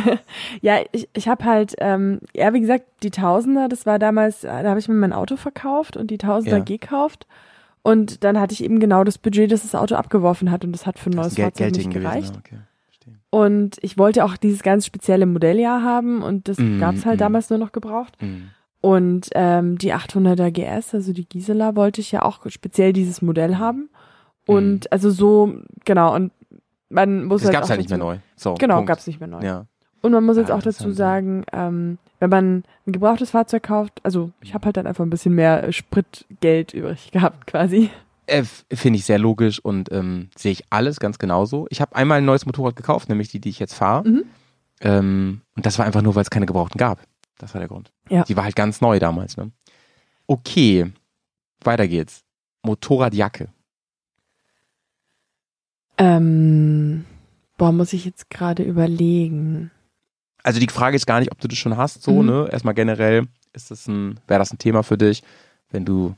[0.60, 4.62] Ja, ich, ich habe halt, ähm, ja, wie gesagt, die Tausender, das war damals, äh,
[4.62, 6.64] da habe ich mir mein Auto verkauft und die Tausender Ja.
[6.64, 7.26] gekauft.
[7.82, 10.84] Und dann hatte ich eben genau das Budget, das das Auto abgeworfen hat und das
[10.86, 12.00] hat für ein neues Geld, Fahrzeug nicht gewesen.
[12.02, 12.32] gereicht.
[12.34, 12.58] Ja, okay.
[13.30, 17.20] Und ich wollte auch dieses ganz spezielle Modelljahr haben und das Mm, gab's halt mm.
[17.20, 18.20] damals nur noch gebraucht.
[18.22, 18.50] Mhm.
[18.80, 23.56] Und ähm, die 800er GS, also die Gisela, wollte ich ja auch speziell dieses Modell
[23.56, 23.90] haben.
[24.46, 26.32] Und also so, genau, und
[26.88, 27.42] man muss.
[27.42, 28.18] Das halt gab es auch halt nicht mehr neu.
[28.36, 28.88] So, Genau, Punkt.
[28.88, 29.42] gab's nicht mehr neu.
[29.42, 29.66] Ja.
[30.00, 34.00] Und man muss Ja, jetzt auch dazu sagen, ähm, wenn man ein gebrauchtes Fahrzeug kauft,
[34.04, 37.90] also ich habe halt dann einfach ein bisschen mehr äh, Spritgeld übrig gehabt quasi.
[38.26, 41.66] Äh, Finde ich sehr logisch und ähm, sehe ich alles ganz genauso.
[41.70, 44.08] Ich habe einmal ein neues Motorrad gekauft, nämlich die, die ich jetzt fahre.
[44.08, 44.24] Mhm.
[44.80, 47.00] Ähm, und das war einfach nur, weil es keine gebrauchten gab.
[47.38, 47.90] Das war der Grund.
[48.08, 48.22] Ja.
[48.24, 49.36] Die war halt ganz neu damals.
[49.36, 49.50] Ne?
[50.26, 50.92] Okay,
[51.64, 52.22] weiter geht's.
[52.62, 53.48] Motorradjacke.
[55.98, 57.04] Ähm,
[57.56, 59.70] boah, muss ich jetzt gerade überlegen.
[60.42, 62.26] Also die Frage ist gar nicht, ob du das schon hast, so, Mhm.
[62.26, 62.48] ne?
[62.50, 65.22] Erstmal generell, ist das ein, wäre das ein Thema für dich,
[65.70, 66.14] wenn du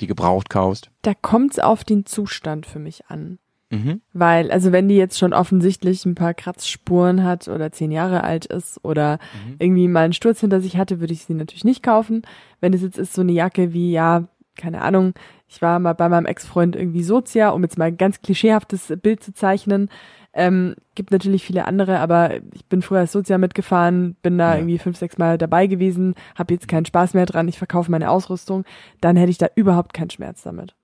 [0.00, 0.90] die gebraucht kaufst?
[1.02, 3.38] Da kommt's auf den Zustand für mich an.
[3.70, 4.00] Mhm.
[4.12, 8.46] Weil, also wenn die jetzt schon offensichtlich ein paar Kratzspuren hat oder zehn Jahre alt
[8.46, 9.56] ist oder Mhm.
[9.58, 12.22] irgendwie mal einen Sturz hinter sich hatte, würde ich sie natürlich nicht kaufen.
[12.60, 15.14] Wenn es jetzt ist so eine Jacke wie, ja, keine Ahnung,
[15.54, 19.22] ich war mal bei meinem Ex-Freund irgendwie Sozia, um jetzt mal ein ganz klischeehaftes Bild
[19.22, 19.88] zu zeichnen.
[20.36, 24.58] Ähm, gibt natürlich viele andere, aber ich bin früher als Sozia mitgefahren, bin da Ja.
[24.58, 28.10] irgendwie fünf, sechs Mal dabei gewesen, habe jetzt keinen Spaß mehr dran, ich verkaufe meine
[28.10, 28.64] Ausrüstung,
[29.00, 30.74] dann hätte ich da überhaupt keinen Schmerz damit.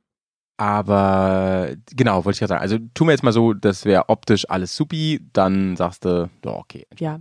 [0.57, 2.61] Aber genau, wollte ich ja sagen.
[2.61, 6.53] Also tu mir jetzt mal so, das wäre optisch alles supi, dann sagst du, ja,
[6.53, 6.87] okay.
[6.99, 7.19] Ja.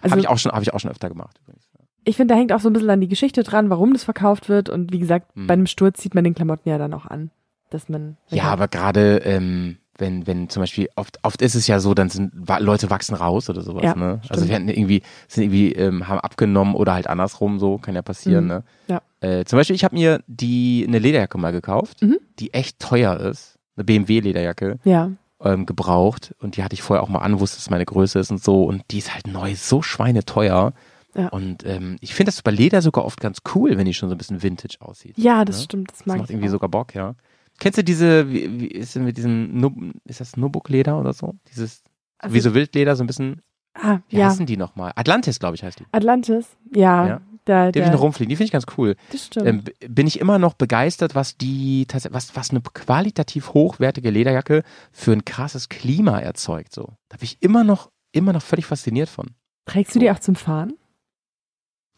[0.00, 1.65] Also, habe ich auch schon, habe ich auch schon öfter gemacht übrigens.
[2.06, 4.48] Ich finde, da hängt auch so ein bisschen an die Geschichte dran, warum das verkauft
[4.48, 4.68] wird.
[4.70, 5.46] Und wie gesagt, Hm.
[5.46, 7.30] bei einem Sturz sieht man den Klamotten ja dann auch an.
[7.70, 8.16] Dass man.
[8.28, 12.08] Ja, aber gerade ähm, wenn, wenn zum Beispiel oft, oft ist es ja so, dann
[12.10, 14.20] sind Leute wachsen raus oder sowas, Ja, ne?
[14.28, 18.02] Also wir hatten irgendwie, sind irgendwie, ähm, haben abgenommen oder halt andersrum, so kann ja
[18.02, 18.48] passieren, Mhm.
[18.48, 18.62] ne?
[18.88, 19.02] Ja.
[19.20, 22.18] Äh, zum Beispiel, ich habe mir die eine Lederjacke mal gekauft, Mhm.
[22.38, 25.10] die echt teuer ist, eine BMW-Lederjacke, Ja.
[25.42, 28.30] ähm, gebraucht und die hatte ich vorher auch mal an, wusste, dass meine Größe ist
[28.30, 30.72] und so und die ist halt neu, so schweineteuer.
[31.16, 31.28] Ja.
[31.28, 34.14] Und ähm, ich finde das bei Leder sogar oft ganz cool, wenn die schon so
[34.14, 35.16] ein bisschen Vintage aussieht.
[35.16, 35.62] Ja, das Ne?
[35.64, 35.90] stimmt.
[35.90, 36.52] Das Das mag macht ich irgendwie auch.
[36.52, 37.14] sogar Bock, ja.
[37.58, 39.72] Kennst du diese, wie, wie ist denn mit diesem, Nub,
[40.04, 41.34] ist das Nubuk-Leder oder so?
[41.50, 41.82] Dieses,
[42.18, 43.40] Also- wie so Wildleder, so ein bisschen,
[43.74, 44.28] Ah, wie ja.
[44.28, 44.92] heißen die nochmal?
[44.96, 45.84] Atlantis, glaube ich, heißt die.
[45.92, 46.46] Atlantis.
[46.74, 47.06] Ja.
[47.06, 47.20] Ja.
[47.46, 48.96] Da, Die habe ich der, noch rumfliegen, die finde ich ganz cool.
[49.12, 49.46] das stimmt.
[49.46, 55.12] Ähm, bin ich immer noch begeistert, was die, was, was eine qualitativ hochwertige Lederjacke für
[55.12, 56.88] ein krasses Klima erzeugt, so.
[57.08, 59.30] Da bin ich immer noch, immer noch völlig fasziniert von.
[59.66, 60.72] Trägst du die auch zum Fahren?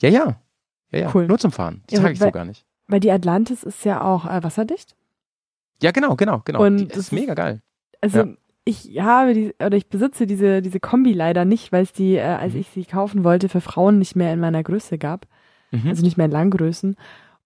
[0.03, 0.41] Ja, ja.
[0.91, 1.11] Ja, ja.
[1.15, 1.27] Cool.
[1.27, 1.83] Nur zum Fahren.
[1.91, 2.65] Die Ja, trage ich so weil- gar nicht.
[2.87, 4.97] Weil die Atlantis ist ja auch äh, wasserdicht.
[5.83, 6.65] Ja, genau, genau, genau.
[6.65, 7.61] Und die das ist mega geil.
[8.01, 8.27] Also Ja.
[8.65, 12.23] ich habe die oder ich besitze diese diese Kombi leider nicht, weil es die, äh,
[12.23, 12.61] als Mhm.
[12.61, 15.27] ich sie kaufen wollte, für Frauen nicht mehr in meiner Größe gab,
[15.71, 15.89] Mhm.
[15.89, 16.97] also nicht mehr in Langgrößen.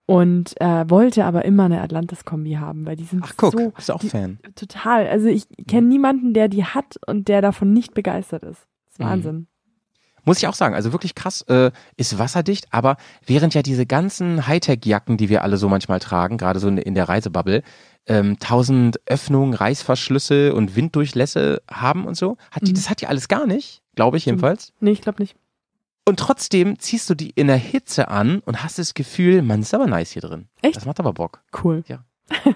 [0.07, 3.89] Und äh, wollte aber immer eine Atlantis-Kombi haben, weil die sind Ach, guck, so bist
[3.89, 4.39] du auch die- Fan.
[4.57, 5.07] total.
[5.09, 8.67] Also ich kenne niemanden, der die hat und der davon nicht begeistert ist.
[8.87, 9.05] Das ist Mhm.
[9.05, 9.47] Wahnsinn.
[10.25, 14.47] Muss ich auch sagen, also wirklich krass, äh, ist wasserdicht, aber während ja diese ganzen
[14.47, 17.63] Hightech-Jacken, die wir alle so manchmal tragen, gerade so in, der Reisebubble,
[18.07, 22.77] ähm, tausend Öffnungen, Reißverschlüsse und Winddurchlässe haben und so, hat die, Mhm.
[22.77, 24.73] das hat die alles gar nicht, glaube ich jedenfalls.
[24.81, 25.37] Nee, ich glaube nicht.
[26.05, 29.73] Und trotzdem ziehst du die in der Hitze an und hast das Gefühl, man ist
[29.73, 30.49] aber nice hier drin.
[30.63, 30.75] Echt?
[30.77, 31.43] Das macht aber Bock.
[31.63, 31.85] Cool.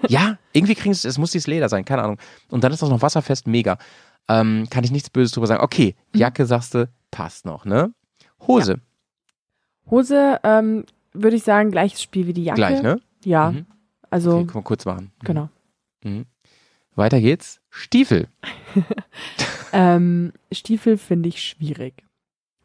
[0.07, 2.17] Ja, irgendwie kriegen es, es muss dieses Leder sein, keine Ahnung.
[2.49, 3.77] Und dann ist das noch wasserfest, mega.
[4.29, 5.63] Ähm, kann ich nichts Böses drüber sagen.
[5.63, 6.19] Okay, Mhm.
[6.19, 7.93] Jacke sagst du, passt noch, ne?
[8.45, 8.81] Hose,
[9.89, 12.57] Hose, ähm, würde ich sagen, gleiches Spiel wie die Jacke.
[12.57, 12.99] gleich, ne?
[13.23, 13.51] Ja.
[13.51, 13.65] Mhm.
[14.09, 15.11] Also, Okay, können wir kurz machen.
[15.21, 15.25] Mhm.
[15.25, 15.49] genau.
[16.03, 16.25] Mhm.
[16.95, 17.61] Weiter geht's.
[17.69, 18.27] Stiefel.
[19.73, 22.03] Ähm, Stiefel finde ich schwierig.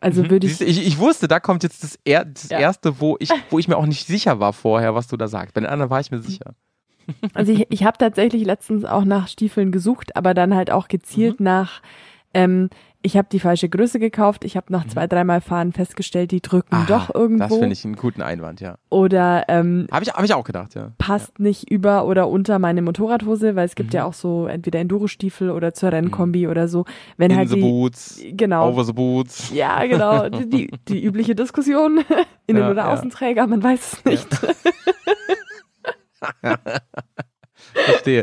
[0.01, 0.31] Also Mhm.
[0.31, 0.87] würde ich, ich.
[0.87, 2.59] Ich wusste, da kommt jetzt das, er, das Ja.
[2.61, 5.55] erste, wo ich, wo ich mir auch nicht sicher war vorher, was du da sagst.
[5.55, 6.55] Bei den anderen war ich mir sicher.
[7.35, 11.41] Also ich, ich habe tatsächlich letztens auch nach Stiefeln gesucht, aber dann halt auch gezielt
[11.41, 11.45] Mhm.
[11.45, 11.83] nach,
[12.35, 12.71] ähm,
[13.05, 16.73] ich habe die falsche Größe gekauft, ich habe nach zwei, dreimal Fahren festgestellt, die drücken
[16.73, 18.77] Aha, doch Das irgendwo finde ich einen guten Einwand, ja.
[18.91, 20.93] oder ähm, Habe ich, hab ich auch gedacht, ja.
[20.99, 23.97] passt nicht über oder unter meine Motorradhose, weil es gibt Mhm.
[23.97, 26.85] ja auch so entweder Enduro-Stiefel oder zur Rennkombi oder so.
[27.17, 29.51] Wenn In halt the die, boots, genau, over the boots.
[29.53, 30.29] Ja, genau.
[30.29, 32.05] Die, die, die übliche Diskussion.
[32.47, 32.93] Innen- Ja, oder ja.
[32.93, 34.29] Außenträger, man weiß es nicht.
[37.75, 38.23] Verstehe.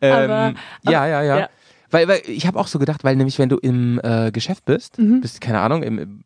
[0.00, 1.48] Aber- ähm, ja, ja, ja, ja.
[1.90, 4.98] Weil, weil ich habe auch so gedacht, weil nämlich wenn du im äh, Geschäft bist,
[4.98, 5.20] Mhm.
[5.20, 6.22] bist keine Ahnung, im,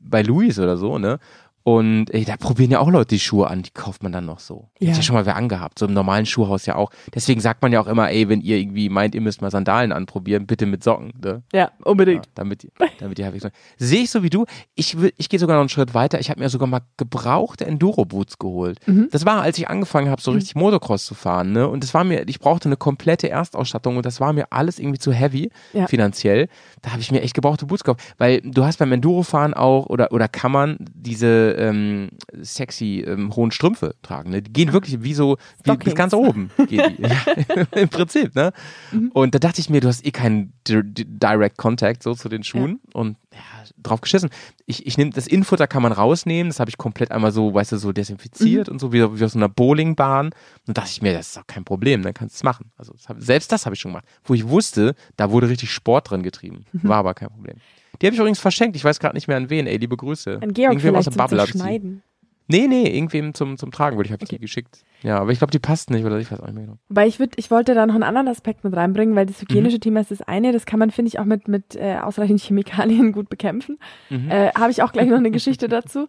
[0.00, 1.18] bei Louis oder so, ne?
[1.62, 4.38] Und ey, da probieren ja auch Leute die Schuhe an, die kauft man dann noch
[4.40, 4.68] so.
[4.78, 4.90] Ja.
[4.90, 6.90] Hat ja schon mal wer angehabt, so im normalen Schuhhaus ja auch.
[7.14, 9.92] Deswegen sagt man ja auch immer, ey, wenn ihr irgendwie meint, ihr müsst mal Sandalen
[9.92, 11.42] anprobieren, bitte mit Socken, ne?
[11.52, 12.28] Ja, Ja, unbedingt.
[12.34, 13.46] damit, die- damit die halbwegs.
[13.76, 14.46] Sehe ich so wie du.
[14.74, 16.18] Ich, will- ich gehe sogar noch einen Schritt weiter.
[16.18, 18.78] Ich habe mir sogar mal gebrauchte Enduro-Boots geholt.
[18.86, 19.08] Mhm.
[19.10, 21.52] Das war, als ich angefangen habe, so richtig Motocross zu fahren.
[21.52, 21.68] Ne?
[21.68, 24.98] Und das war mir, ich brauchte eine komplette Erstausstattung und das war mir alles irgendwie
[24.98, 25.86] zu heavy Ja.
[25.86, 26.48] finanziell.
[26.82, 28.14] Da habe ich mir echt gebrauchte Boots gekauft.
[28.16, 32.10] Weil du hast beim Endurofahren auch oder, oder kann man diese ähm,
[32.40, 34.30] sexy ähm, hohen Strümpfe tragen.
[34.30, 34.42] Ne?
[34.42, 36.50] Die gehen wirklich wie so, wie bis ganz oben.
[36.68, 37.02] Gehen die.
[37.02, 38.52] ja, Im Prinzip, ne?
[38.92, 39.10] Mhm.
[39.12, 42.28] Und da dachte ich mir, du hast eh keinen Di- Di- Direct Contact so zu
[42.28, 43.38] den Schuhen und ja,
[43.82, 44.30] drauf geschissen.
[44.66, 47.72] Ich, ich nehme das Infutter kann man rausnehmen, das habe ich komplett einmal so, weißt
[47.72, 48.72] du, so desinfiziert Mhm.
[48.74, 50.30] und so wie, wie aus einer Bowlingbahn.
[50.66, 52.70] Und dachte ich mir, das ist doch kein Problem, dann kannst du es machen.
[52.76, 55.70] Also das hab, selbst das habe ich schon gemacht, wo ich wusste, da wurde richtig
[55.72, 56.64] Sport drin getrieben.
[56.72, 56.88] Mhm.
[56.88, 57.56] War aber kein Problem.
[58.00, 58.76] Die habe ich übrigens verschenkt.
[58.76, 59.66] Ich weiß gerade nicht mehr an wen.
[59.66, 60.38] Ey, liebe Grüße.
[60.40, 62.02] Ein Georg Irgendwem aus vielleicht der zum Bubble
[62.50, 62.60] die.
[62.60, 64.36] Nee, nee, irgendwem zum, zum Tragen würde ich, habe ich Okay.
[64.36, 64.82] die geschickt.
[65.02, 66.78] Ja, aber ich glaube, die passt nicht oder ich weiß auch nicht mehr genau.
[66.88, 69.76] Weil ich würd, ich wollte da noch einen anderen Aspekt mit reinbringen, weil das hygienische
[69.76, 69.80] Mhm.
[69.80, 73.12] Thema ist das eine, das kann man, finde ich, auch mit, mit äh, ausreichend Chemikalien
[73.12, 73.78] gut bekämpfen.
[74.10, 74.30] Mhm.
[74.30, 76.06] Äh, habe ich auch gleich noch eine Geschichte dazu.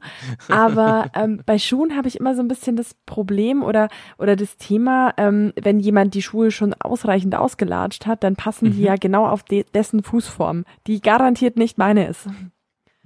[0.49, 4.58] Aber ähm, bei Schuhen habe ich immer so ein bisschen das Problem oder, oder das
[4.58, 8.86] Thema, ähm, wenn jemand die Schuhe schon ausreichend ausgelatscht hat, dann passen die Mhm.
[8.86, 12.27] ja genau auf de dessen Fußform, die garantiert nicht meine ist.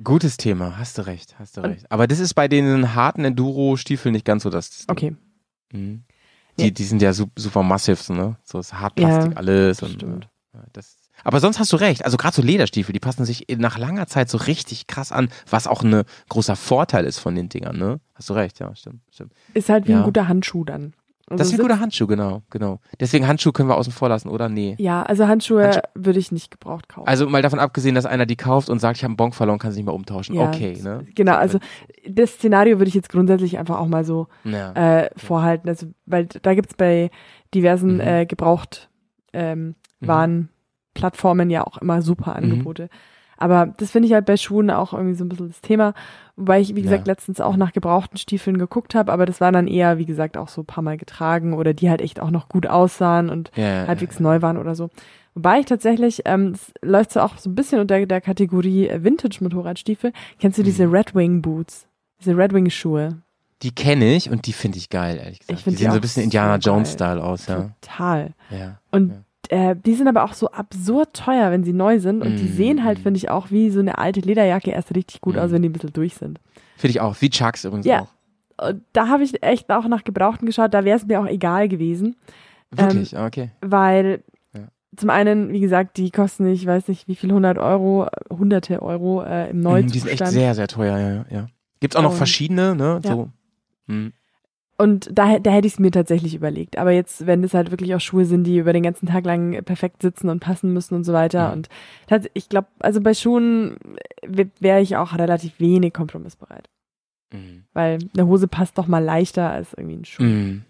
[0.03, 1.91] Gutes Thema, hast du recht, hast du Und- recht.
[1.91, 4.83] Aber das ist bei den harten Enduro-Stiefeln nicht ganz so das.
[4.87, 5.15] Okay.
[5.71, 6.03] Mhm.
[6.59, 8.37] Die, die sind ja su- super massiv, ne?
[8.43, 9.77] So ist Hartplastik Ja, alles.
[9.77, 10.29] das Und, stimmt.
[10.53, 12.03] ja, das, Aber sonst hast du recht.
[12.05, 15.65] Also gerade so Lederstiefel, die passen sich nach langer Zeit so richtig krass an, was
[15.67, 17.99] auch ein großer Vorteil ist von den Dingern, ne?
[18.13, 19.33] Hast du recht, ja, stimmt, stimmt.
[19.53, 19.99] Ist halt wie Ja.
[19.99, 20.93] ein guter Handschuh dann.
[21.27, 22.79] Also Das ist wie ein sitzt- guter Handschuh, genau, genau.
[22.99, 24.47] Deswegen Handschuh können wir außen vor lassen, oder?
[24.47, 24.75] Nee.
[24.77, 27.07] Ja, also Handschuhe Handschuh- würde ich nicht gebraucht kaufen.
[27.07, 29.57] Also mal davon abgesehen, dass einer die kauft und sagt, ich habe einen Bon verloren,
[29.57, 30.35] kann sie nicht mehr umtauschen.
[30.35, 31.05] Ja, okay, ne?
[31.15, 31.57] Genau, also
[32.07, 34.73] das Szenario würde ich jetzt grundsätzlich einfach auch mal so Ja.
[35.01, 35.67] äh, vorhalten.
[35.67, 37.09] Also, weil da gibt's bei
[37.55, 38.01] diversen Mhm.
[38.01, 38.89] äh, gebraucht
[39.33, 41.49] ähm, Mhm.
[41.49, 42.89] Ja auch immer super Angebote.
[43.37, 45.93] Aber das finde ich halt bei Schuhen auch irgendwie so ein bisschen das Thema.
[46.37, 47.11] Wobei ich, wie gesagt, Ja.
[47.13, 50.47] letztens auch nach gebrauchten Stiefeln geguckt habe, aber das waren dann eher, wie gesagt, auch
[50.49, 53.87] so ein paar Mal getragen oder die halt echt auch noch gut aussahen und ja,
[53.87, 54.23] halbwegs ja.
[54.23, 54.89] neu waren oder so.
[55.33, 60.13] Wobei ich tatsächlich, ähm, es läuft so auch so ein bisschen unter der Kategorie Vintage-Motorradstiefel.
[60.39, 60.93] Kennst du diese Mhm.
[60.95, 61.87] Red Wing Boots?
[62.19, 63.17] Diese Red Wing Schuhe?
[63.61, 65.59] Die kenne ich und die finde ich geil, ehrlich gesagt.
[65.59, 66.57] Ich die die sehen so ein bisschen Indiana.
[66.57, 67.69] Jones-Style aus, ja.
[67.81, 68.33] Total.
[68.49, 68.79] ja.
[68.91, 69.15] Und Ja.
[69.51, 72.21] Äh, die sind aber auch so absurd teuer, wenn sie neu sind.
[72.21, 72.53] Und die Mm.
[72.55, 75.39] sehen halt, finde ich, auch wie so eine alte Lederjacke erst richtig gut Mm.
[75.39, 76.39] aus, wenn die ein bisschen durch sind.
[76.77, 77.15] Finde ich auch.
[77.21, 78.01] Wie Chucks übrigens Ja.
[78.01, 78.67] auch.
[78.69, 81.67] Und da habe ich echt auch nach Gebrauchten geschaut, da wäre es mir auch egal
[81.67, 82.15] gewesen.
[82.71, 83.51] Wirklich, Ah, okay.
[83.61, 84.61] Weil Ja.
[84.95, 89.23] zum einen, wie gesagt, die kosten, ich weiß nicht, wie viel, 100 Euro, hunderte Euro
[89.23, 89.93] äh, im Neuzustand.
[89.95, 91.47] die sind echt sehr, sehr teuer, ja, ja, ja.
[91.81, 92.99] Gibt's auch noch Und- verschiedene, ne?
[93.03, 93.11] Ja.
[93.11, 93.29] So.
[93.87, 94.13] Mhm.
[94.77, 96.77] Und da, da hätte ich es mir tatsächlich überlegt.
[96.77, 99.63] Aber jetzt, wenn das halt wirklich auch Schuhe sind, die über den ganzen Tag lang
[99.63, 101.47] perfekt sitzen und passen müssen und so weiter.
[101.47, 101.53] Mhm.
[101.53, 101.69] Und
[102.33, 103.77] ich glaube, also bei Schuhen
[104.59, 106.69] wäre ich auch relativ wenig kompromissbereit.
[107.31, 107.63] Mhm.
[107.73, 110.65] Weil eine Hose passt doch mal leichter als irgendwie ein Schuh, Mhm.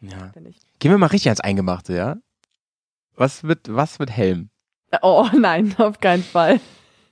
[0.00, 0.32] Ja.
[0.80, 2.16] Gehen wir mal richtig ans Eingemachte, ja?
[3.14, 4.50] Was mit, was mit Helm?
[5.00, 6.58] Oh nein, auf keinen Fall.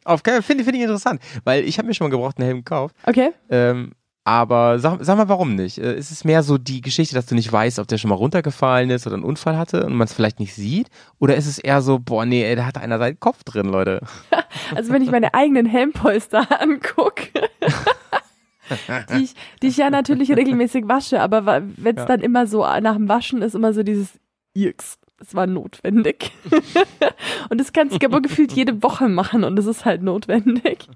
[0.04, 2.96] Auf keinen finde finde ich interessant, weil ich habe mir schon mal gebrauchten Helm gekauft.
[3.06, 3.30] Okay.
[3.48, 3.92] Ähm,
[4.30, 5.78] aber sag, sag mal, warum nicht?
[5.78, 8.14] Äh, Ist es mehr so die Geschichte, dass du nicht weißt, ob der schon mal
[8.14, 10.88] runtergefallen ist oder einen Unfall hatte und man es vielleicht nicht sieht?
[11.18, 14.00] Oder ist es eher so, boah, nee, ey, da hat einer seinen Kopf drin, Leute?
[14.74, 17.28] Also wenn ich meine eigenen Helmpolster angucke,
[19.10, 22.06] die, ich, die ich ja natürlich regelmäßig wasche, aber wenn es Ja.
[22.06, 24.08] dann immer so nach dem Waschen ist, immer so dieses
[24.54, 24.98] Irks.
[25.20, 26.32] Es war notwendig.
[27.50, 30.88] und das kannst du aber gefühlt jede Woche machen und es ist halt notwendig.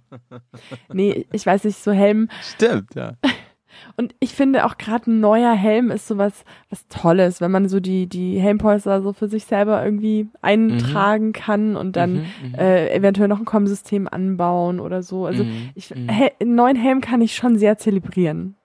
[0.92, 2.28] Nee, ich weiß nicht, so Helm.
[2.42, 3.12] Stimmt, ja.
[3.96, 7.80] Und ich finde auch gerade ein neuer Helm ist sowas was Tolles, wenn man so
[7.80, 12.54] die, die Helmpolster so für sich selber irgendwie eintragen kann und dann Mhm, mhm.
[12.54, 15.26] äh, eventuell noch ein Kommsystem anbauen oder so.
[15.26, 16.08] Also Mhm, ich, mhm.
[16.08, 18.56] Hel einen neuen Helm kann ich schon sehr zelebrieren.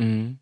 [0.00, 0.40] Mhm.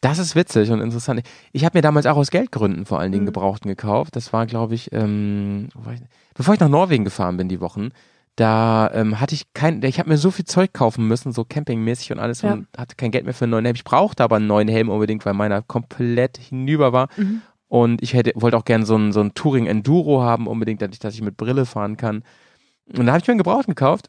[0.00, 1.22] Das ist witzig und interessant.
[1.52, 3.28] Ich habe mir damals auch aus Geldgründen vor allen Dingen Mhm.
[3.28, 4.16] Gebrauchten gekauft.
[4.16, 6.00] Das war, glaube ich, ähm, war ich,
[6.34, 7.90] bevor ich nach Norwegen gefahren bin die Wochen,
[8.36, 12.12] da ähm, hatte ich kein, ich habe mir so viel Zeug kaufen müssen, so campingmäßig
[12.12, 12.52] und alles Ja.
[12.54, 13.74] und hatte kein Geld mehr für einen neuen Helm.
[13.76, 17.08] Ich brauchte aber einen neuen Helm unbedingt, weil meiner komplett hinüber war.
[17.18, 17.42] Mhm.
[17.68, 20.88] Und ich hätte, wollte auch gerne so ein, so ein Touring Enduro haben, unbedingt, dass
[20.92, 22.24] ich, dass ich mit Brille fahren kann.
[22.96, 24.08] Und da habe ich mir einen Gebrauchten gekauft,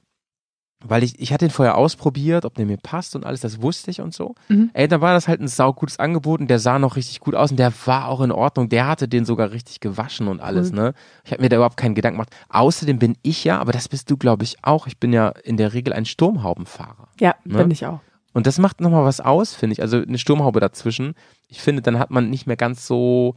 [0.84, 3.92] weil ich, ich hatte ihn vorher ausprobiert, ob der mir passt und alles, das wusste
[3.92, 4.36] ich und so.
[4.50, 4.70] Mhm.
[4.74, 7.52] Ey, dann war das halt ein saugutes Angebot und der sah noch richtig gut aus
[7.52, 8.70] und der war auch in Ordnung.
[8.70, 10.76] Der hatte den sogar richtig gewaschen und alles, Cool.
[10.76, 10.94] ne?
[11.24, 12.36] Ich habe mir da überhaupt keinen Gedanken gemacht.
[12.50, 14.88] Außerdem bin ich ja, aber das bist du, glaube ich, auch.
[14.88, 17.08] Ich bin ja in der Regel ein Sturmhaubenfahrer.
[17.20, 17.58] Ja, Ne?
[17.60, 18.00] bin ich auch.
[18.34, 19.82] Und das macht nochmal was aus, finde ich.
[19.82, 21.16] Also eine Sturmhaube dazwischen.
[21.50, 23.34] Ich finde, dann hat man nicht mehr ganz so,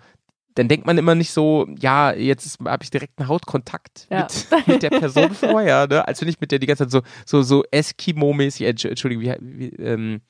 [0.56, 4.22] dann denkt man immer nicht so, ja, jetzt habe ich direkt einen Hautkontakt Ja.
[4.22, 6.06] mit, mit der Person vorher, ne?
[6.06, 9.34] als wenn ich mit der die ganze Zeit so, so, so Eskimo-mäßig, äh, Entschuldigung, wie,
[9.40, 10.20] wie ähm,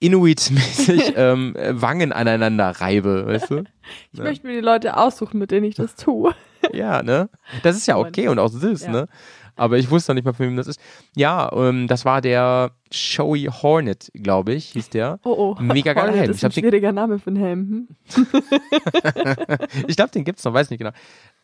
[0.00, 3.64] Inuit-mäßig ähm, äh, Wangen aneinander reibe, weißt du?
[4.12, 4.24] Ich Ja.
[4.24, 6.34] möchte mir die Leute aussuchen, mit denen ich das tue.
[6.72, 7.28] Ja, ne?
[7.62, 8.90] Das ist ja okay und auch süß, Ja.
[8.92, 9.08] ne?
[9.56, 10.80] Aber ich wusste noch nicht mal, von wem das ist.
[11.14, 15.18] Ja, ähm, das war der Showy Hornet, glaube ich, hieß der.
[15.24, 15.62] Oh, oh.
[15.62, 16.30] Mega geiler Helm.
[16.30, 17.88] ist Ich ein schwieriger Name für einen Helm.
[18.14, 18.24] Hm?
[19.86, 20.92] ich glaube, den gibt's noch, weiß nicht genau.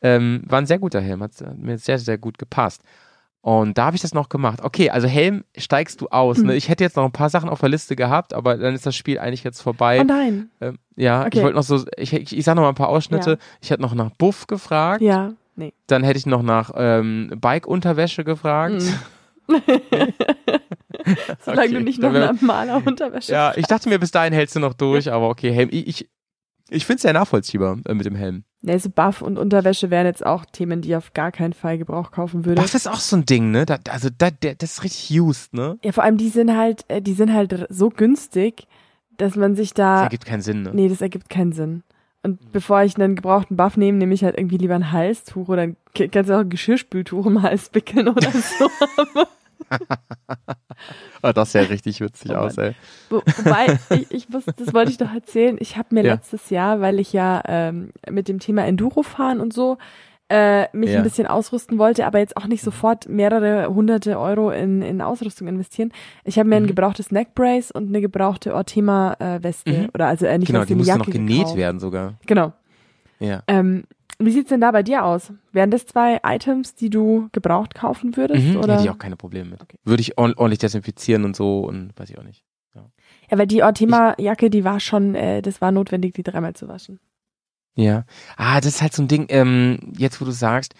[0.02, 2.82] Ähm, war ein sehr guter Helm, hat mir sehr, sehr gut gepasst.
[3.40, 4.60] Und da habe ich das noch gemacht.
[4.62, 6.38] Okay, also Helm steigst du aus.
[6.38, 6.52] Ne?
[6.52, 6.58] Mhm.
[6.58, 8.96] Ich hätte jetzt noch ein paar Sachen auf der Liste gehabt, aber dann ist das
[8.96, 10.00] Spiel eigentlich jetzt vorbei.
[10.00, 10.50] Oh nein.
[10.60, 11.38] Ähm, ja, Okay.
[11.38, 13.30] ich wollte noch so, ich, ich, ich noch mal ein paar Ausschnitte.
[13.32, 13.36] Ja.
[13.62, 15.02] Ich hätte noch nach Buff gefragt.
[15.02, 15.72] Ja, nee.
[15.88, 18.82] Dann hätte ich noch nach ähm, Bike-Unterwäsche gefragt.
[19.48, 19.54] Mm.
[21.44, 24.56] Solange Okay, du nicht noch wär- normaler Unterwäsche Ja, ich dachte mir, bis dahin hältst
[24.56, 25.68] du noch durch, aber okay, Helm.
[25.72, 26.08] Ich, ich,
[26.70, 28.44] ich finde es sehr nachvollziehbar äh, mit dem Helm.
[28.60, 31.78] Nee, so Buff und Unterwäsche wären jetzt auch Themen, die ich auf gar keinen Fall
[31.78, 32.60] Gebrauch kaufen würde.
[32.60, 33.64] Buff ist auch so ein Ding, ne?
[33.66, 35.78] Da, also da, der, das ist richtig used, ne?
[35.82, 38.66] Ja, vor allem die sind halt, äh, die sind halt so günstig,
[39.16, 40.02] dass man sich Das da.
[40.04, 40.70] ergibt keinen Sinn, ne?
[40.74, 41.84] Nee, das ergibt keinen Sinn.
[42.28, 45.62] Und bevor ich einen gebrauchten Buff nehme, nehme ich halt irgendwie lieber ein Halstuch oder
[45.62, 48.70] ein, kannst du auch ein Geschirrspültuch um den Hals wickeln oder so.
[51.22, 52.72] Oh, das sah richtig witzig Oh aus, ey.
[53.10, 55.56] Wo, wobei, ich, ich muss, das wollte ich doch erzählen.
[55.60, 56.14] Ich habe mir Ja.
[56.14, 59.78] letztes Jahr, weil ich ja ähm, mit dem Thema Enduro fahren und so
[60.30, 60.98] äh, mich Ja.
[60.98, 65.48] ein bisschen ausrüsten wollte, aber jetzt auch nicht sofort mehrere hunderte Euro in, in Ausrüstung
[65.48, 65.90] investieren.
[66.24, 66.68] Ich habe mir ein Mhm.
[66.68, 69.88] gebrauchtes Neckbrace und eine gebrauchte Ortema-Weste Mhm.
[69.94, 71.56] oder also äh, nicht Genau, Weste, die musste Jacke noch genäht gekauft.
[71.56, 72.14] werden sogar.
[72.26, 72.52] Genau.
[73.20, 73.42] Ja.
[73.48, 73.84] Ähm,
[74.18, 75.32] wie sieht's denn da bei dir aus?
[75.52, 78.44] Wären das zwei Items, die du gebraucht kaufen würdest?
[78.44, 78.74] Mhm, oder?
[78.74, 79.60] Hätte ich auch keine Probleme mit.
[79.84, 82.42] Würde ich ordentlich desinfizieren und so und weiß ich auch nicht.
[83.30, 86.98] Ja, weil die Ortema-Jacke, die war schon, äh, das war notwendig, die dreimal zu waschen.
[87.78, 88.04] Ja.
[88.36, 90.74] Ah, das ist halt so ein Ding, ähm, jetzt wo du sagst,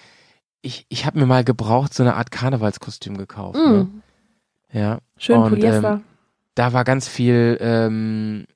[0.62, 3.56] ich, ich habe mir mal gebraucht so eine Art Karnevalskostüm gekauft.
[3.56, 3.84] Ne?
[3.84, 4.02] Mm,
[4.76, 4.98] Ja.
[5.16, 6.00] schön Und, Polyester.
[6.56, 8.46] Da war ganz viel, ähm,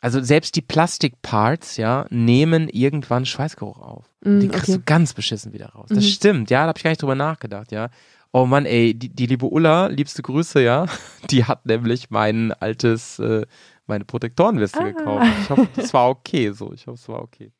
[0.00, 4.04] also selbst die Plastikparts, ja, nehmen irgendwann Schweißgeruch auf.
[4.20, 4.78] Mm, Die kriegst okay.
[4.78, 5.86] du ganz beschissen wieder raus.
[5.88, 6.08] Das Mhm.
[6.08, 7.88] stimmt, ja, da habe ich gar nicht drüber nachgedacht, ja.
[8.30, 10.86] Oh Mann, ey, die, die liebe Ulla, liebste Grüße, ja,
[11.32, 13.44] die hat nämlich mein altes, äh,
[13.88, 14.84] meine Protektorenweste Ah.
[14.90, 15.26] gekauft.
[15.42, 16.72] Ich hoffe, das war okay so.
[16.72, 17.50] Ich hoffe, es war okay.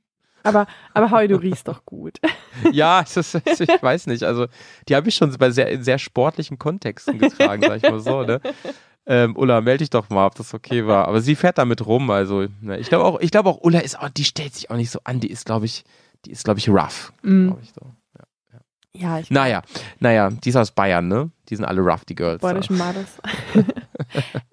[0.42, 2.18] Aber, aber Howie, du riechst doch gut.
[2.72, 4.24] Ja, ist, ich weiß nicht.
[4.24, 4.46] Also,
[4.88, 8.22] die habe ich schon bei sehr, in sehr sportlichen Kontexten getragen, sag ich mal so,
[8.22, 8.40] ne?
[9.06, 11.06] Ähm, Ulla, melde dich doch mal, ob das okay war.
[11.06, 13.98] Aber sie fährt damit rum, also, ne, ich glaube auch, ich glaube auch, Ulla ist
[13.98, 15.84] auch, die stellt sich auch nicht so an, die ist, glaube ich,
[16.24, 17.92] die ist, glaube ich, rough, Mm, ich so.
[18.92, 19.62] ja, ich Naja,
[20.00, 21.30] naja, die ist aus Bayern, ne?
[21.48, 22.40] Die sind alle rough, die Girls.
[22.42, 22.48] da.
[22.48, 23.18] Bayerischen Madels.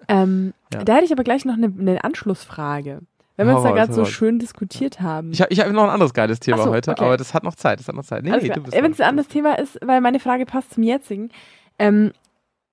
[0.08, 0.84] ähm, Ja.
[0.84, 3.00] Da hätte ich aber gleich noch eine, eine Anschlussfrage.
[3.36, 5.32] Wenn wir uns da gerade so schön diskutiert haben.
[5.32, 7.04] Ich habe ich hab noch ein anderes geiles Thema so, heute, okay.
[7.04, 8.24] aber das hat noch Zeit, das hat noch Zeit.
[8.24, 10.82] Nee, Alles nee, bist Wenn es ein anderes Thema ist, weil meine Frage passt zum
[10.82, 11.30] jetzigen.
[11.78, 12.12] Ähm,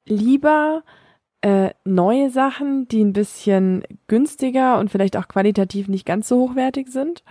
[0.06, 0.84] lieber
[1.42, 6.88] äh, neue Sachen, die ein bisschen günstiger und vielleicht auch qualitativ nicht ganz so hochwertig
[6.90, 7.24] sind,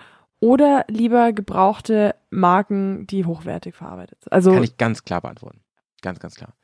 [0.43, 4.33] oder lieber gebrauchte Marken, die hochwertig verarbeitet sind?
[4.33, 5.61] Also Kann ich ganz klar beantworten.
[6.03, 6.55] Ganz, ganz klar.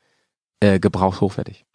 [0.59, 1.65] Äh, Gebraucht hochwertig.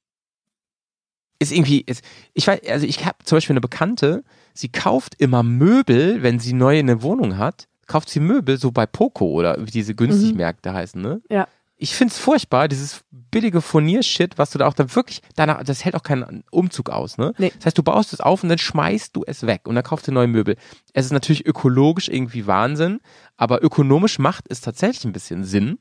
[1.39, 5.43] Ist irgendwie, ist, ich weiß, also ich habe zum Beispiel eine Bekannte, sie kauft immer
[5.43, 9.71] Möbel, wenn sie neu eine Wohnung hat, kauft sie Möbel so bei Poco oder wie
[9.71, 11.21] diese Günstigmärkte heißen, ne?
[11.29, 11.49] Ja.
[11.77, 15.97] Ich find's furchtbar, dieses billige Furniershit, was du da auch dann wirklich, danach, das hält
[15.97, 17.35] auch keinen Umzug aus, ne?
[17.37, 17.53] Nee.
[17.57, 20.07] Das heißt, du baust es auf und dann schmeißt du es weg und dann kaufst
[20.07, 20.57] du neue Möbel.
[20.93, 23.01] Es ist natürlich ökologisch irgendwie Wahnsinn,
[23.37, 25.79] aber ökonomisch macht es tatsächlich ein bisschen Sinn,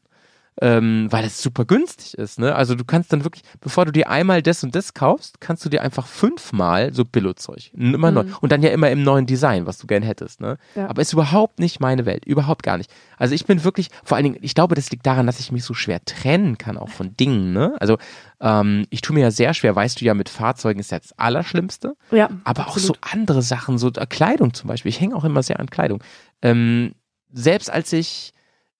[0.61, 2.39] ähm, weil es super günstig ist.
[2.39, 2.53] Ne?
[2.55, 5.69] Also du kannst dann wirklich, bevor du dir einmal das und das kaufst, kannst du
[5.69, 8.35] dir einfach fünfmal so Billo-Zeug, immer neu Mhm.
[8.41, 10.41] und dann ja immer im neuen Design, was du gern hättest.
[10.41, 10.57] Ne?
[10.75, 10.87] Ja.
[10.89, 12.91] Aber ist überhaupt nicht meine Welt, überhaupt gar nicht.
[13.17, 15.63] Also ich bin wirklich, vor allen Dingen, ich glaube, das liegt daran, dass ich mich
[15.63, 17.51] so schwer trennen kann auch von Dingen.
[17.53, 17.75] Ne?
[17.79, 17.97] Also
[18.39, 21.17] ähm, ich tue mir ja sehr schwer, weißt du ja, mit Fahrzeugen ist ja das
[21.17, 21.95] Allerschlimmste.
[22.11, 22.97] ja, Aber auch absolut.
[23.03, 24.89] so andere Sachen, so äh, Kleidung zum Beispiel.
[24.89, 26.03] Ich hänge auch immer sehr an Kleidung.
[26.41, 26.93] Ähm,
[27.31, 28.33] selbst als ich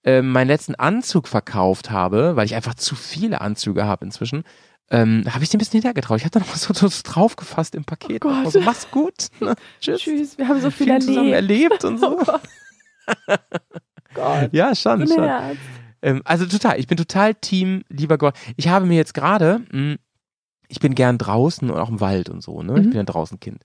[0.03, 4.43] ähm, meinen letzten Anzug verkauft habe, weil ich einfach zu viele Anzüge habe inzwischen,
[4.91, 6.17] ähm, habe ich den ein bisschen hintergetraut.
[6.17, 8.23] Ich habe da noch mal so, so draufgefasst im Paket.
[8.25, 8.45] Oh Gott.
[8.45, 9.27] Also, mach's gut.
[9.39, 9.55] Ne?
[9.79, 10.01] Tschüss.
[10.01, 11.83] Tschüss, wir haben so viel, Viel zusammen erlebt.
[11.83, 12.19] erlebt und so.
[12.19, 12.41] Oh Gott.
[14.51, 15.57] Ja, schon, schon.
[16.03, 18.35] Ähm, also total, ich bin total Team lieber Gott.
[18.57, 19.95] Ich habe mir jetzt gerade, mh,
[20.67, 22.73] ich bin gern draußen und auch im Wald und so, ne?
[22.79, 22.89] Ich Mhm.
[22.91, 23.63] bin ein draußen Kind.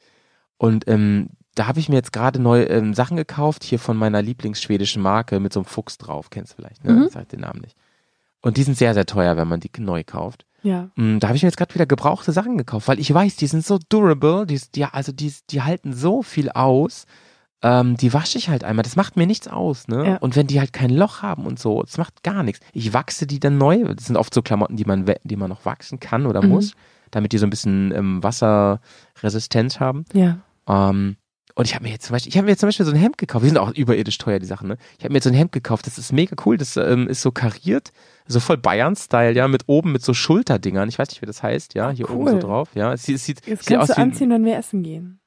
[0.56, 4.22] Und ähm, da habe ich mir jetzt gerade neue ähm, Sachen gekauft, hier von meiner
[4.22, 6.92] Lieblingsschwedischen Marke mit so einem Fuchs drauf, kennst du vielleicht, ne?
[6.92, 7.02] Mhm.
[7.06, 7.76] Ich sag den Namen nicht.
[8.40, 10.46] Und die sind sehr, sehr teuer, wenn man die neu kauft.
[10.62, 10.90] Ja.
[10.96, 13.46] Mm, Da habe ich mir jetzt gerade wieder gebrauchte Sachen gekauft, weil ich weiß, die
[13.48, 17.06] sind so durable, die, die, also die, die halten so viel aus.
[17.60, 18.84] Ähm, die wasche ich halt einmal.
[18.84, 20.06] Das macht mir nichts aus, ne?
[20.06, 20.16] Ja.
[20.18, 22.60] Und wenn die halt kein Loch haben und so, das macht gar nichts.
[22.72, 23.82] Ich wachse die dann neu.
[23.94, 26.50] Das sind oft so Klamotten, die man, die man noch wachsen kann oder Mhm.
[26.50, 26.72] muss,
[27.10, 30.04] damit die so ein bisschen ähm, Wasserresistenz haben.
[30.12, 30.38] Ja.
[30.68, 31.16] Ähm,
[31.58, 32.96] und ich habe mir jetzt zum Beispiel, ich habe mir jetzt zum Beispiel so ein
[32.96, 33.42] Hemd gekauft.
[33.42, 34.76] Die sind auch überirdisch teuer, die Sachen, ne?
[34.96, 36.56] Ich habe mir jetzt so ein Hemd gekauft, das ist mega cool.
[36.56, 37.90] Das ähm, ist so kariert,
[38.28, 40.88] so voll Bayern-Style, ja, mit oben mit so Schulterdingern.
[40.88, 42.16] Ich weiß nicht, wie das heißt, ja, hier cool.
[42.16, 42.92] oben so drauf, ja.
[42.92, 45.18] Es sieht, es sieht, Jetzt sieht kannst aus du wie anziehen, wenn wir essen gehen.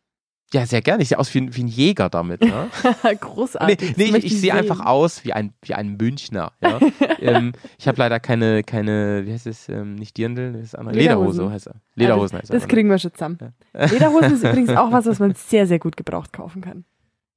[0.54, 1.02] Ja, sehr gerne.
[1.02, 2.68] Ich sehe aus wie ein, wie ein Jäger damit, ja.
[3.04, 3.98] nee, Großartig.
[3.98, 6.80] nee, Das ich, ich sehe einfach aus wie ein, wie ein Münchner, ja.
[7.20, 10.96] ähm, ich habe leider keine, keine, wie heißt es, ähm, nicht Dirndl, das ist andere,
[10.96, 11.32] Lederhosen.
[11.40, 11.76] Lederhose heißt er.
[11.96, 12.60] Lederhosen heißt er.
[12.60, 13.38] Das kriegen wir schon zusammen.
[13.74, 16.86] Lederhosen ist übrigens auch was, was man sehr, sehr gut gebraucht kaufen kann.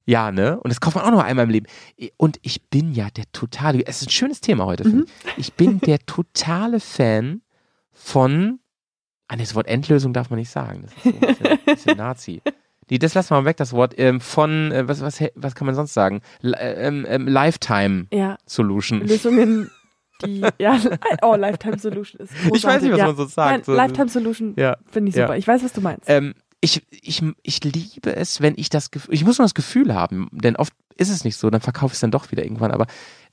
[0.05, 0.59] Ja, ne?
[0.59, 1.65] Und das kauft man auch nur einmal im Leben.
[2.17, 4.83] Und ich bin ja der totale, es ist ein schönes Thema heute.
[4.83, 5.05] finde
[5.37, 5.37] ich.
[5.37, 7.41] Ich bin der totale Fan
[7.91, 8.59] von,
[9.27, 10.83] ah, nee, das Wort Endlösung darf man nicht sagen.
[10.83, 12.41] Das ist so ein bisschen, ein bisschen Nazi.
[12.89, 13.93] Nee, das lassen wir mal weg, das Wort.
[13.97, 16.21] Ähm, von, äh, was, was, was kann man sonst sagen?
[16.41, 19.01] L äh, ähm, ähm, Lifetime Ja, Solution.
[19.01, 19.71] Lösungen,
[20.23, 20.79] die, ja,
[21.21, 22.55] oh, Lifetime Solution ist großartig.
[22.55, 23.07] Ich weiß nicht, was ja.
[23.07, 23.51] man so sagt.
[23.51, 24.77] Nein, so, Lifetime Solution Ja.
[24.89, 25.37] finde ich super.
[25.37, 26.09] Ich weiß, was du meinst.
[26.09, 29.93] Ähm, ich, ich, ich liebe es, wenn ich das Gefühl, ich muss nur das Gefühl
[29.93, 32.71] haben, denn oft ist es nicht so, dann verkaufe ich es dann doch wieder irgendwann,
[32.71, 32.87] aber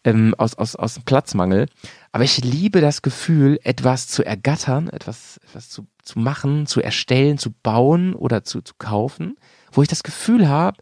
[0.05, 1.67] ähm, aus, aus, aus Platzmangel.
[2.11, 7.39] Aber ich liebe das Gefühl, etwas zu ergattern, etwas, etwas zu, zu machen, zu erstellen,
[7.39, 9.37] zu bauen oder zu, zu kaufen,
[9.71, 10.79] wo ich das Gefühl habe,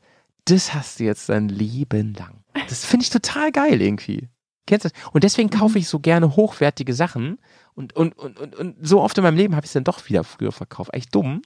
[0.47, 2.43] das hast du jetzt dein Leben lang.
[2.68, 4.29] Das finde ich total geil irgendwie.
[4.66, 5.11] Kennst du das?
[5.12, 7.39] Und deswegen kaufe ich so gerne hochwertige Sachen
[7.75, 10.09] und, und, und, und, und so oft in meinem Leben habe ich es dann doch
[10.09, 10.93] wieder früher verkauft.
[10.95, 11.43] Eigentlich dumm.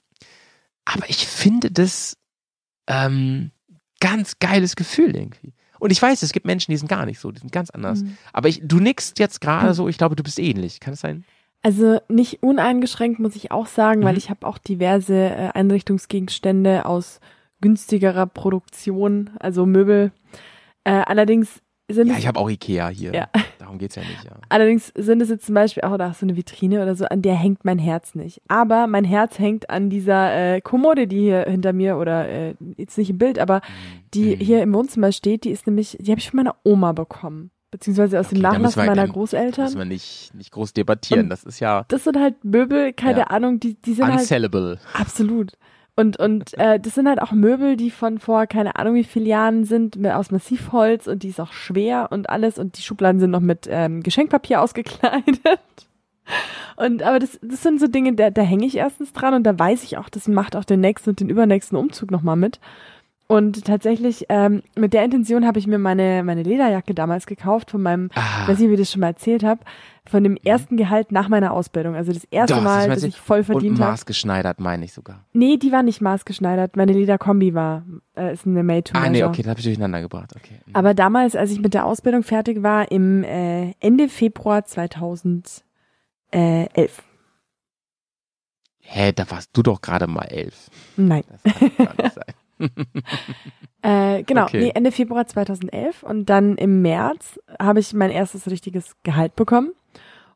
[0.85, 2.16] Aber ich finde das
[2.87, 3.51] ähm,
[4.01, 5.55] ganz geiles Gefühl irgendwie.
[5.81, 8.03] Und ich weiß, es gibt Menschen, die sind gar nicht so, die sind ganz anders.
[8.03, 8.16] Mhm.
[8.33, 9.75] Aber ich, du nickst jetzt gerade Mhm.
[9.75, 10.81] so, ich glaube, du bist ähnlich.
[10.81, 11.25] Kann das sein?
[11.65, 14.19] Also nicht uneingeschränkt, muss ich auch sagen, weil Mhm.
[14.19, 17.21] ich habe auch diverse äh, Einrichtungsgegenstände aus
[17.61, 20.12] günstigerer Produktion, also Möbel.
[20.85, 23.15] Äh, allerdings sind Ja, ich habe auch Ikea hier.
[23.15, 23.29] Ja.
[23.59, 24.33] Darum geht's ja nicht, ja.
[24.51, 27.35] Allerdings sind es jetzt zum Beispiel auch da so eine Vitrine oder so, an der
[27.35, 28.43] hängt mein Herz nicht.
[28.49, 32.99] Aber mein Herz hängt an dieser äh, Kommode, die hier hinter mir oder äh, jetzt
[32.99, 33.62] nicht im Bild, aber
[34.12, 34.41] die Mhm.
[34.41, 35.45] hier im Wohnzimmer steht.
[35.45, 38.53] Die ist nämlich, die habe ich von meiner Oma bekommen, beziehungsweise aus dem Okay, da
[38.53, 39.64] Nachlass meiner Da Großeltern.
[39.64, 41.25] müssen wir nicht, nicht groß debattieren.
[41.25, 43.25] Und- Das ist ja Das sind halt Möbel, keine Ja.
[43.27, 44.79] Ahnung, die die sind halt unsellable.
[44.93, 45.53] absolut.
[45.97, 49.27] Und, und äh, das sind halt auch Möbel, die von vor keine Ahnung wie vielen
[49.27, 53.31] Jahren sind, aus Massivholz und die ist auch schwer und alles und die Schubladen sind
[53.33, 55.41] noch mit ähm, Geschenkpapier ausgekleidet.
[56.77, 59.59] Und aber das, das sind so Dinge, da, da hänge ich erstens dran und da
[59.59, 62.59] weiß ich auch, das macht auch den nächsten und den übernächsten Umzug nochmal mit.
[63.27, 67.81] Und tatsächlich, ähm, mit der Intention habe ich mir meine, meine Lederjacke damals gekauft von
[67.81, 69.62] meinem, ich Ah, weiß nicht, wie ich das schon mal erzählt habe,
[70.07, 71.95] von dem ersten Gehalt nach meiner Ausbildung.
[71.95, 73.16] Also das erste Doch, das Mal, weiß dass ich.
[73.16, 73.93] voll verdient habe.
[73.93, 75.25] maßgeschneidert meine ich sogar.
[75.33, 76.77] Nee, die war nicht maßgeschneidert.
[76.77, 80.03] Meine Lederkombi war, äh, ist eine made to Ah, nee, okay, das habe ich durcheinander
[80.03, 80.35] gebracht.
[80.37, 80.61] Okay.
[80.66, 80.77] Mhm.
[80.77, 85.62] Aber damals, als ich mit der Ausbildung fertig war, im äh, Ende Februar 2011.
[88.87, 90.68] Hä, da warst du doch gerade mal elf.
[90.99, 91.25] Nein.
[91.43, 92.35] Das kann gar nicht sein.
[93.82, 94.61] Äh, genau, Okay.
[94.61, 99.72] nee, Ende Februar 2011 und dann im März habe ich mein erstes richtiges Gehalt bekommen.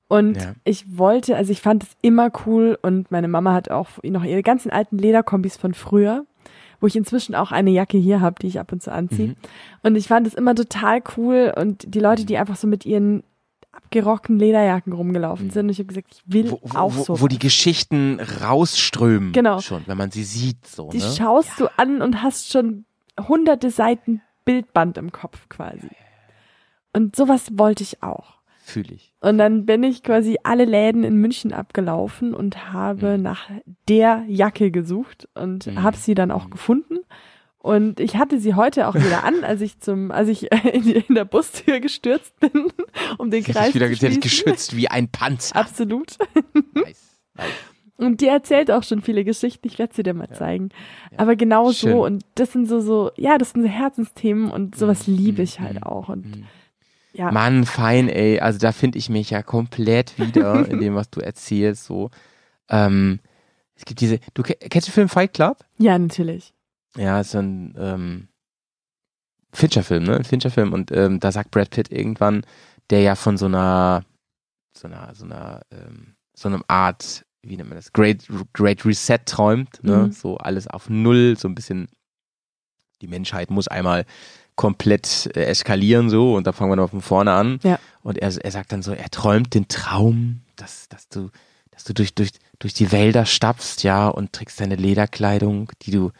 [0.07, 0.53] Und Ja.
[0.65, 4.43] ich wollte, also ich fand es immer cool und meine Mama hat auch noch ihre
[4.43, 6.27] ganzen alten Lederkombis von früher,
[6.81, 9.29] wo ich inzwischen auch eine Jacke hier habe, die ich ab und zu anziehe.
[9.29, 9.37] Mhm.
[9.83, 13.23] Und ich fand es immer total cool und die Leute, die einfach so mit ihren
[13.73, 15.51] abgerockten Lederjacken rumgelaufen Mhm.
[15.51, 15.67] sind.
[15.67, 17.21] Und ich habe gesagt, ich will Wo, wo, auch so.
[17.21, 19.33] wo die Geschichten rausströmen.
[19.33, 19.61] Genau.
[19.61, 21.05] Schon, wenn man sie sieht, so, die ne?
[21.17, 22.85] schaust du an und hast schon
[23.29, 25.89] hunderte Seiten Bildband im Kopf quasi.
[26.93, 28.39] Und sowas wollte ich auch.
[28.65, 29.15] Fühle ich.
[29.21, 33.23] Und dann bin ich quasi alle Läden in München abgelaufen und habe Mhm.
[33.23, 33.49] nach
[33.89, 35.83] der Jacke gesucht und Mhm.
[35.83, 36.51] habe sie dann auch Mhm.
[36.51, 36.99] gefunden.
[37.69, 41.05] Und ich hatte sie heute auch wieder an, als ich zum, als ich in, die-
[41.09, 42.51] in der Bustür gestürzt bin,
[43.19, 44.21] um den Kreis wieder zu schließen.
[44.21, 45.57] geschützt wie ein Panzer.
[45.57, 46.17] Absolut.
[46.75, 47.19] Nice.
[47.35, 47.47] nice.
[47.99, 49.67] Und die erzählt auch schon viele Geschichten.
[49.67, 50.37] Ich werde sie dir mal Ja.
[50.37, 50.69] zeigen.
[51.11, 51.19] Ja.
[51.19, 51.93] Aber genau Schön.
[51.93, 52.05] so.
[52.05, 55.17] Und das sind so, so, ja, das sind so Herzensthemen und sowas Mhm.
[55.17, 55.65] liebe ich Mhm.
[55.65, 56.09] halt auch.
[56.09, 56.45] Und Mhm.
[57.13, 58.39] ja, Mann, fein, ey.
[58.41, 61.85] Also da finde ich mich ja komplett wieder in dem, was du erzählst.
[61.87, 62.11] So,
[62.71, 63.19] ähm,
[63.75, 64.21] es gibt diese.
[64.35, 65.59] Du ke- kennst du den Film Fight Club?
[65.79, 66.55] ja, natürlich.
[66.99, 68.29] Ja, ist so ein ähm,
[69.53, 70.17] Fincher-Film, ne?
[70.17, 70.73] Ein Fincher-Film.
[70.73, 72.45] Und ähm, da sagt Brad Pitt irgendwann,
[72.91, 74.05] der ja von so einer,
[74.77, 79.19] so einer, so einer, ähm, so einem Art, wie nennt man das, Great, Great Reset
[79.25, 80.07] träumt, ne?
[80.07, 80.13] Mhm.
[80.13, 81.89] So alles auf Null, so ein bisschen,
[83.01, 84.05] die Menschheit muss einmal
[84.57, 87.61] komplett äh, eskalieren so und da fangen wir noch von vorne an.
[87.63, 87.79] Ja.
[88.03, 91.31] Und er, er sagt dann so, er träumt den Traum, dass, dass du,
[91.71, 96.11] dass du durch, durch, durch die Wälder stapfst, ja, und trägst deine Lederkleidung, die du,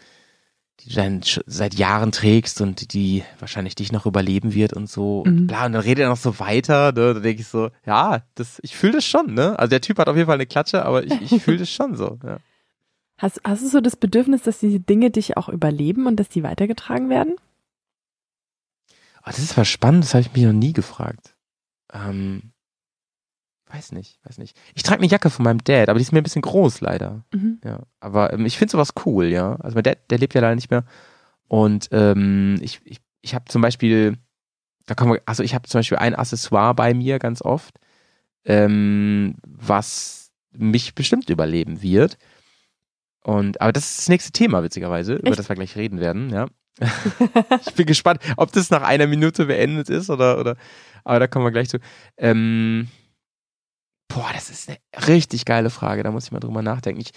[0.81, 5.23] die du dann seit Jahren trägst und die wahrscheinlich dich noch überleben wird und so.
[5.23, 5.47] Und Mhm.
[5.47, 7.15] bla, und dann redet er noch so weiter, ne?
[7.15, 9.59] Da denke ich so, ja, das, ich fühle das schon, ne?
[9.59, 11.97] Also der Typ hat auf jeden Fall eine Klatsche, aber ich, ich fühle das schon
[11.97, 12.39] so, ja.
[13.21, 16.45] Hast, hast du so das Bedürfnis, dass diese Dinge dich auch überleben und dass die
[16.45, 17.35] weitergetragen werden?
[19.23, 21.35] Oh, das ist was spannend, das habe ich mich noch nie gefragt.
[21.93, 22.53] Ähm,
[23.71, 24.57] weiß nicht, weiß nicht.
[24.75, 27.25] Ich trage eine Jacke von meinem Dad, aber die ist mir ein bisschen groß leider.
[27.33, 27.61] Mhm.
[27.65, 29.57] Ja, aber ähm, ich finde sowas cool, ja.
[29.57, 30.85] Also mein Dad, der lebt ja leider nicht mehr.
[31.49, 34.17] Und ähm, ich, ich, ich habe zum Beispiel,
[34.87, 37.75] da kommen wir, also ich habe zum Beispiel ein Accessoire bei mir ganz oft,
[38.45, 42.19] ähm, was mich bestimmt überleben wird.
[43.23, 45.39] Und, aber das ist das nächste Thema, witzigerweise, über Echt?
[45.39, 46.47] das wir gleich reden werden, ja.
[47.67, 50.57] ich bin gespannt, ob das nach einer Minute beendet ist oder, oder,
[51.05, 51.79] aber da kommen wir gleich zu.
[52.17, 52.89] Ähm,
[54.19, 57.01] boah, das ist eine richtig geile Frage, da muss ich mal drüber nachdenken.
[57.01, 57.13] Ich,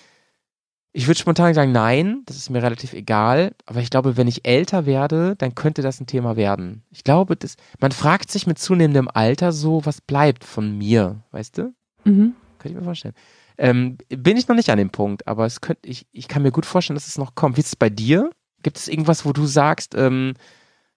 [0.94, 4.46] ich würde spontan sagen, nein, das ist mir relativ egal, aber ich glaube, wenn ich
[4.46, 6.84] älter werde, dann könnte das ein Thema werden.
[6.92, 11.58] Ich glaube, das, man fragt sich mit zunehmendem Alter so, was bleibt von mir, weißt
[11.58, 11.74] du?
[12.04, 12.36] Mhm.
[12.60, 13.16] Könnte ich mir vorstellen.
[13.58, 16.52] Ähm, bin ich noch nicht an dem Punkt, aber es könnte, ich, ich kann mir
[16.52, 17.58] gut vorstellen, dass es noch kommt.
[17.58, 18.30] Wie ist es bei dir?
[18.62, 20.36] Gibt es irgendwas, wo du sagst, ähm,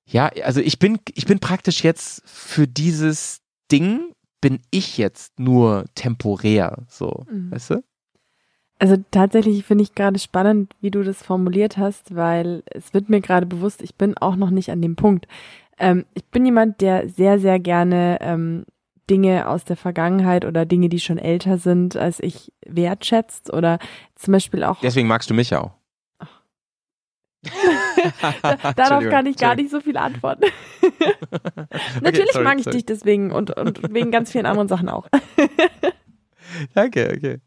[0.05, 3.41] ja, also ich bin, ich bin praktisch jetzt für dieses
[3.73, 4.14] Ding,
[4.45, 7.51] bin ich jetzt nur temporär, so, Mhm.
[7.51, 7.85] weißt du?
[8.79, 13.23] Also tatsächlich finde ich gerade spannend, wie du das formuliert hast, weil es wird mir
[13.23, 15.27] gerade bewusst, ich bin auch noch nicht an dem Punkt.
[15.79, 18.67] Ähm, ich bin jemand, der sehr, sehr gerne ähm,
[19.09, 23.79] Dinge aus der Vergangenheit oder Dinge, die schon älter sind, als ich wertschätzt oder
[24.15, 24.79] zum Beispiel auch.
[24.81, 25.71] Deswegen magst du mich auch.
[28.77, 30.45] Darauf kann ich gar nicht so viel antworten.
[32.03, 32.77] Natürlich sorry, mag ich sorry.
[32.77, 35.09] dich deswegen und, und wegen ganz vielen anderen Sachen auch.
[36.75, 37.41] Danke, okay.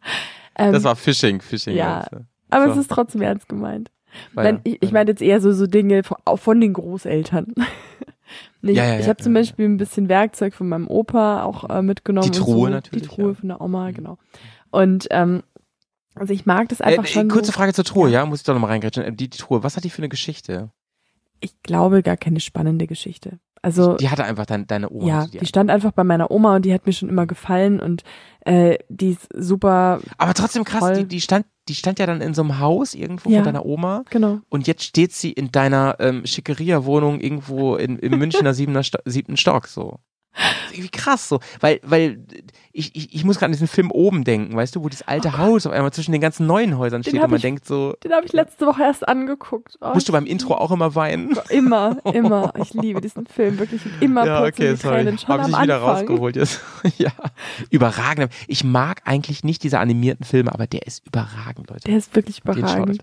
[0.58, 1.76] Ähm, das war Phishing, Phishing.
[1.76, 2.26] Ja, also.
[2.50, 2.72] aber so.
[2.72, 3.92] es ist trotzdem ernst gemeint.
[4.34, 7.54] Nein, ich, ich meine jetzt eher so, so Dinge von, auch von den Großeltern.
[8.62, 11.70] ich ja, ja, ich habe ja, zum Beispiel ein bisschen Werkzeug von meinem Opa auch
[11.70, 12.32] äh, mitgenommen.
[12.32, 13.08] Die Truhe so, natürlich.
[13.08, 13.94] Die Truhe von der Oma, mhm.
[13.94, 14.18] genau.
[14.72, 15.44] Und ähm,
[16.20, 17.28] also ich mag das einfach äh, schon.
[17.30, 18.26] Kurze so, Frage zur Truhe, ja.
[18.26, 19.04] muss ich doch nochmal reingrätschen.
[19.04, 20.72] Äh, die, die Truhe, was hat die für eine Geschichte?
[21.40, 23.40] Ich glaube gar keine spannende Geschichte.
[23.62, 25.08] Also die hatte einfach dein, deine Oma.
[25.08, 27.26] Ja, also die, die stand einfach bei meiner Oma und die hat mir schon immer
[27.26, 28.04] gefallen und
[28.42, 30.00] äh, die ist super.
[30.18, 33.30] Aber trotzdem krass, die, die stand, die stand ja dann in so einem Haus irgendwo
[33.30, 34.04] ja, von deiner Oma.
[34.10, 34.40] Genau.
[34.50, 39.38] Und jetzt steht sie in deiner ähm, Schickeria-Wohnung irgendwo in, im Münchner siebener Sto siebten
[39.38, 40.00] Stock so
[40.72, 42.24] irgendwie krass so, weil, weil
[42.78, 45.30] ich, ich, ich muss gerade an diesen Film oben denken, weißt du, wo dieses alte
[45.30, 47.96] oh Haus auf einmal zwischen den ganzen neuen Häusern steht und man ich, denkt so.
[48.04, 49.78] Den habe ich letzte Woche erst angeguckt.
[49.82, 51.36] Oh, musst du beim Intro auch immer weinen?
[51.50, 52.54] Immer, immer.
[52.62, 54.98] Ich liebe diesen Film wirklich immer ja, okay, die sorry.
[54.98, 56.62] Tränen schon Hab ich am wieder rausgeholt jetzt.
[56.98, 57.12] ja,
[57.72, 58.32] überragend.
[58.48, 61.86] Ich mag eigentlich nicht diese animierten Filme, aber der ist überragend, Leute.
[61.86, 63.02] Der ist wirklich überragend.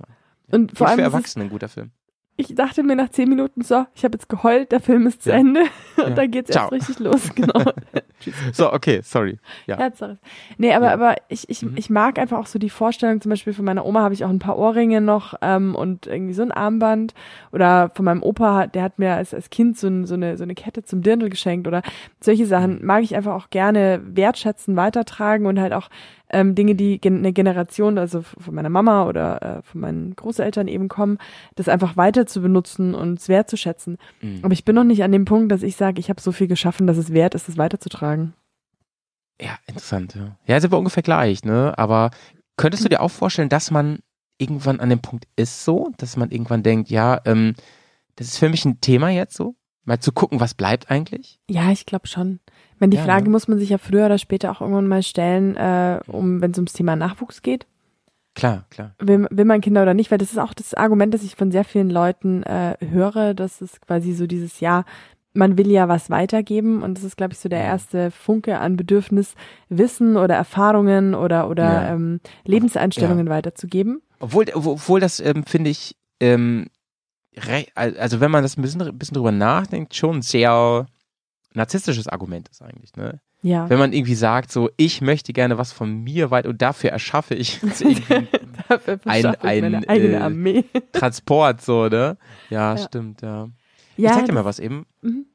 [0.52, 1.90] Und vor allem für Erwachsene ein guter Film
[2.36, 5.30] ich dachte mir nach zehn Minuten, so, ich habe jetzt geheult, der Film ist zu
[5.30, 5.36] ja.
[5.36, 5.60] Ende
[5.96, 6.10] und ja.
[6.10, 6.64] dann geht's Ciao.
[6.64, 7.64] erst richtig los, genau.
[8.52, 9.38] So, okay, sorry.
[9.66, 9.76] Ja.
[9.78, 10.18] Herzhaft.
[10.58, 10.92] Nee, aber, ja.
[10.92, 11.76] aber ich, ich, mhm.
[11.76, 14.30] ich mag einfach auch so die Vorstellung, zum Beispiel von meiner Oma habe ich auch
[14.30, 17.14] ein paar Ohrringe noch ähm, und irgendwie so ein Armband
[17.52, 20.42] oder von meinem Opa, der hat mir als, als Kind so, ein, so, eine, so
[20.42, 21.82] eine Kette zum Dirndl geschenkt oder
[22.20, 22.86] solche Sachen mhm.
[22.86, 25.88] mag ich einfach auch gerne wertschätzen, weitertragen und halt auch
[26.34, 30.68] ähm, Dinge, die gen eine Generation, also von meiner Mama oder äh, von meinen Großeltern
[30.68, 31.18] eben kommen,
[31.54, 33.96] das einfach weiter zu benutzen und es wertzuschätzen.
[34.20, 34.40] Mhm.
[34.42, 36.48] Aber ich bin noch nicht an dem Punkt, dass ich sage, ich habe so viel
[36.48, 38.34] geschaffen, dass es wert ist, es weiterzutragen.
[39.40, 40.14] Ja, interessant.
[40.14, 41.72] Ja, ja sind wir ungefähr gleich, ne?
[41.78, 42.10] Aber
[42.56, 44.00] könntest du dir auch vorstellen, dass man
[44.38, 47.54] irgendwann an dem Punkt ist so, dass man irgendwann denkt, ja, ähm,
[48.16, 49.54] das ist für mich ein Thema jetzt so?
[49.84, 51.40] Mal zu gucken, was bleibt eigentlich?
[51.48, 52.40] Ja, ich glaube schon.
[52.78, 53.30] Wenn die ja, Frage ne?
[53.30, 56.58] muss man sich ja früher oder später auch irgendwann mal stellen, äh, um wenn es
[56.58, 57.66] ums Thema Nachwuchs geht.
[58.34, 58.94] Klar, klar.
[58.98, 60.10] Will, will man Kinder oder nicht?
[60.10, 63.60] Weil das ist auch das Argument, das ich von sehr vielen Leuten äh, höre, dass
[63.60, 64.84] es quasi so dieses Ja,
[65.34, 68.76] man will ja was weitergeben und das ist, glaube ich, so der erste Funke an
[68.76, 69.34] Bedürfnis,
[69.68, 71.94] Wissen oder Erfahrungen oder oder ja.
[71.94, 73.32] ähm, Lebenseinstellungen ja.
[73.32, 74.00] weiterzugeben.
[74.20, 76.68] Obwohl, obwohl das ähm, finde ich, ähm,
[77.74, 80.86] also wenn man das ein bisschen, ein bisschen drüber nachdenkt, schon sehr
[81.52, 83.20] narzisstisches Argument ist eigentlich, ne?
[83.42, 83.68] Ja.
[83.68, 87.34] Wenn man irgendwie sagt, so, ich möchte gerne was von mir weit und dafür erschaffe
[87.34, 87.60] ich
[88.68, 90.64] dafür ein, ein eigene äh, Armee.
[90.92, 92.16] Transport, so, ne?
[92.48, 92.78] Ja, ja.
[92.78, 93.50] stimmt, ja.
[93.98, 94.10] ja.
[94.10, 94.86] Ich zeig dir mal was eben.
[95.02, 95.26] Mhm.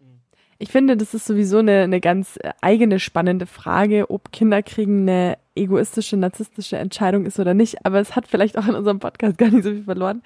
[0.58, 6.18] Ich finde, das ist sowieso eine, eine ganz eigene spannende Frage, ob Kinderkriegen eine egoistische,
[6.18, 7.86] narzisstische Entscheidung ist oder nicht.
[7.86, 10.22] Aber es hat vielleicht auch in unserem Podcast gar nicht so viel verloren.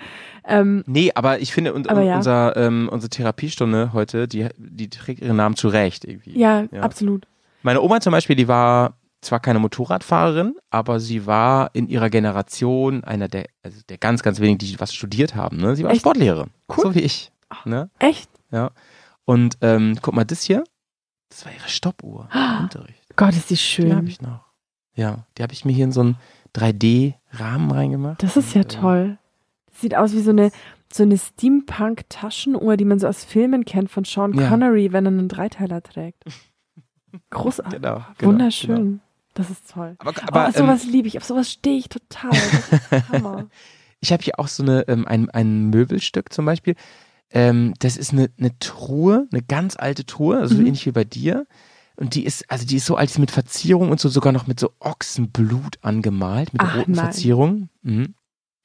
[0.45, 2.17] Ähm, nee, aber ich finde, und, aber ja.
[2.17, 6.37] unser, ähm, unsere Therapiestunde heute, die, die trägt ihren Namen zurecht irgendwie.
[6.37, 7.27] Ja, ja, absolut.
[7.61, 13.03] Meine Oma zum Beispiel, die war zwar keine Motorradfahrerin, aber sie war in ihrer Generation
[13.03, 15.57] einer der, also der ganz, ganz wenigen, die was studiert haben.
[15.57, 15.75] Ne?
[15.75, 16.01] Sie war Echt?
[16.01, 16.49] Sportlehrerin.
[16.69, 16.83] Cool.
[16.83, 17.31] So wie ich.
[17.65, 17.89] Ne?
[17.99, 18.29] Echt?
[18.51, 18.71] Ja.
[19.25, 20.63] Und ähm, guck mal, das hier,
[21.29, 22.29] das war ihre Stoppuhr.
[22.61, 23.01] Unterricht.
[23.15, 23.87] Gott, ist die schön.
[23.87, 24.42] Die habe ich noch.
[24.95, 26.17] Ja, die habe ich mir hier in so einen
[26.55, 28.21] 3D-Rahmen reingemacht.
[28.21, 29.17] Das ist ja und, äh, toll.
[29.71, 30.51] Das sieht aus wie so eine,
[30.91, 34.93] so eine Steampunk-Taschenuhr, die man so aus Filmen kennt von Sean Connery, ja.
[34.93, 36.23] wenn er einen Dreiteiler trägt.
[37.29, 37.81] Großartig.
[37.81, 38.75] Genau, genau, Wunderschön.
[38.75, 38.99] Genau.
[39.33, 39.95] Das ist toll.
[39.97, 42.31] Aber, aber oh, auf sowas ähm, liebe ich, auf sowas stehe ich total.
[43.11, 43.47] Hammer.
[43.99, 46.75] ich habe hier auch so eine, ähm, ein, ein Möbelstück zum Beispiel.
[47.31, 50.67] Ähm, das ist eine, eine Truhe, eine ganz alte Truhe, also mhm.
[50.67, 51.47] ähnlich wie bei dir.
[51.95, 54.59] Und die ist, also die ist so alt, mit Verzierung und so sogar noch mit
[54.59, 57.05] so Ochsenblut angemalt, mit Ach, roten nein.
[57.05, 57.69] Verzierungen.
[57.83, 58.15] Mhm.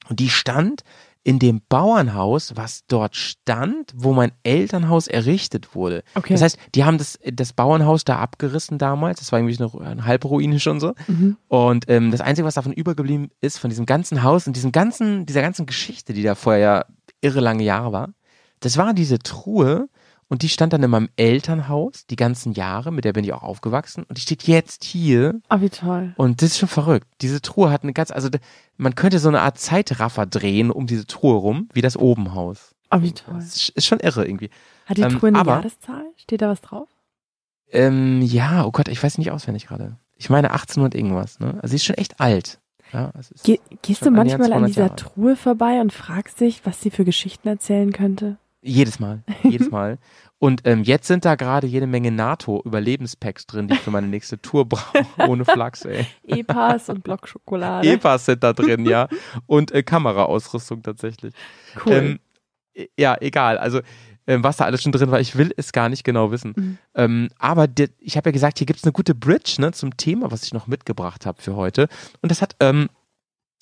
[0.09, 0.83] Und die stand
[1.23, 6.03] in dem Bauernhaus, was dort stand, wo mein Elternhaus errichtet wurde.
[6.15, 6.33] Okay.
[6.33, 9.19] Das heißt, die haben das, das Bauernhaus da abgerissen damals.
[9.19, 10.93] Das war irgendwie eine, eine Halbruine schon so.
[11.07, 11.37] Mhm.
[11.47, 15.25] Und ähm, das Einzige, was davon übergeblieben ist, von diesem ganzen Haus und diesem ganzen,
[15.25, 16.85] dieser ganzen Geschichte, die da vorher ja
[17.21, 18.09] irre lange Jahre war,
[18.61, 19.89] das war diese Truhe
[20.29, 23.41] und die stand dann in meinem Elternhaus die ganzen Jahre, mit der bin ich auch
[23.41, 25.41] aufgewachsen und die steht jetzt hier.
[25.49, 26.13] Ah, oh, wie toll.
[26.17, 27.07] Und das ist schon verrückt.
[27.21, 28.29] Diese Truhe hat eine ganz, also
[28.77, 32.75] man könnte so eine Art Zeitraffer drehen um diese Truhe rum, wie das Obenhaus.
[32.89, 33.35] Ah, oh, wie toll.
[33.35, 34.51] Das ist schon irre irgendwie.
[34.85, 36.05] Hat die ähm, Truhe eine aber, Jahreszahl?
[36.15, 36.87] Steht da was drauf?
[37.71, 39.97] Ähm, ja, oh Gott, ich weiß nicht auswendig gerade.
[40.15, 41.55] Ich meine 1800 irgendwas, ne?
[41.55, 42.59] Also sie ist schon echt alt.
[42.91, 43.11] Ja,
[43.43, 44.95] Ge gehst du manchmal an dieser Jahre.
[44.95, 48.37] Truhe vorbei und fragst dich, was sie für Geschichten erzählen könnte?
[48.61, 49.97] Jedes Mal, jedes Mal.
[50.37, 54.41] Und ähm, jetzt sind da gerade jede Menge NATO-Überlebenspacks drin, die ich für meine nächste
[54.41, 56.05] Tour brauche, ohne Flachs, ey.
[56.25, 57.87] E-Pass und Blockschokolade.
[57.91, 59.07] E-Pass sind da drin, ja.
[59.47, 61.33] Und äh, Kameraausrüstung tatsächlich.
[61.85, 61.93] Cool.
[61.93, 62.19] Ähm,
[62.97, 63.57] ja, egal.
[63.57, 63.81] Also
[64.27, 66.53] ähm, was da alles schon drin war, ich will es gar nicht genau wissen.
[66.55, 66.77] Mhm.
[66.93, 69.97] Ähm, aber der, ich habe ja gesagt, hier gibt es eine gute Bridge ne, zum
[69.97, 71.87] Thema, was ich noch mitgebracht habe für heute.
[72.21, 72.89] Und das hat ähm,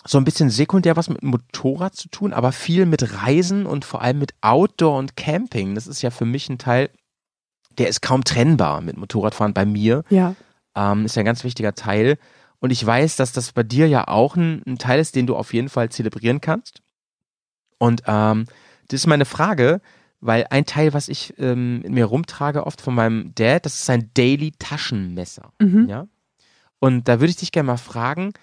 [0.08, 4.02] so ein bisschen sekundär was mit Motorrad zu tun, aber viel mit Reisen und vor
[4.02, 5.76] allem mit Outdoor und Camping.
[5.76, 6.90] Das ist ja für mich ein Teil,
[7.78, 10.04] der ist kaum trennbar mit Motorradfahren bei mir.
[10.10, 10.36] ja.
[10.76, 12.20] Ähm, ist ja ein ganz wichtiger Teil.
[12.60, 15.36] Und ich weiß, dass das bei dir ja auch ein, ein Teil ist, den du
[15.36, 16.82] auf jeden Fall zelebrieren kannst.
[17.80, 18.46] Und ähm,
[18.88, 19.82] das ist meine Frage,
[20.20, 23.90] weil ein Teil, was ich ähm, in mir rumtrage, oft von meinem Dad, das ist
[23.90, 25.52] ein Daily Taschenmesser.
[25.60, 25.90] Mhm.
[25.90, 26.08] Ja.
[26.80, 28.34] Und da würde ich dich gerne mal fragen,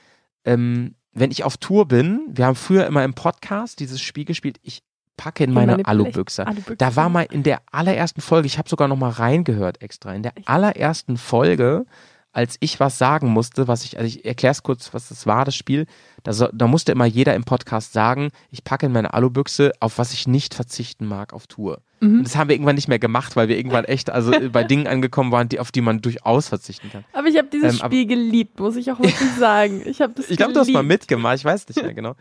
[0.45, 4.59] ähm, wenn ich auf Tour bin, wir haben früher immer im Podcast dieses Spiel gespielt,
[4.63, 4.83] ich
[5.17, 6.47] packe in In meine, meine Alubüchse.
[6.47, 6.77] Alubüchse.
[6.77, 10.23] Da war mal in der allerersten Folge, ich habe sogar noch mal reingehört extra, in
[10.23, 11.87] der allerersten Folge,
[12.33, 15.45] als ich was sagen musste, was ich, also ich erkläre es kurz, was das war,
[15.45, 15.87] das Spiel,
[16.25, 19.99] da, so, da musste immer jeder im Podcast sagen, ich packe in meine Alubüchse, auf
[19.99, 21.81] was ich nicht verzichten mag auf Tour.
[22.05, 22.19] Mhm.
[22.19, 24.87] Und das haben wir irgendwann nicht mehr gemacht, weil wir irgendwann echt, also bei Dingen
[24.87, 27.05] angekommen waren, die, auf die man durchaus verzichten kann.
[27.13, 29.83] Aber ich habe dieses Ähm, Spiel geliebt, muss ich auch wirklich sagen.
[29.87, 32.15] Ich habe das Ich glaube, du hast mal mitgemacht, ich weiß nicht mehr genau.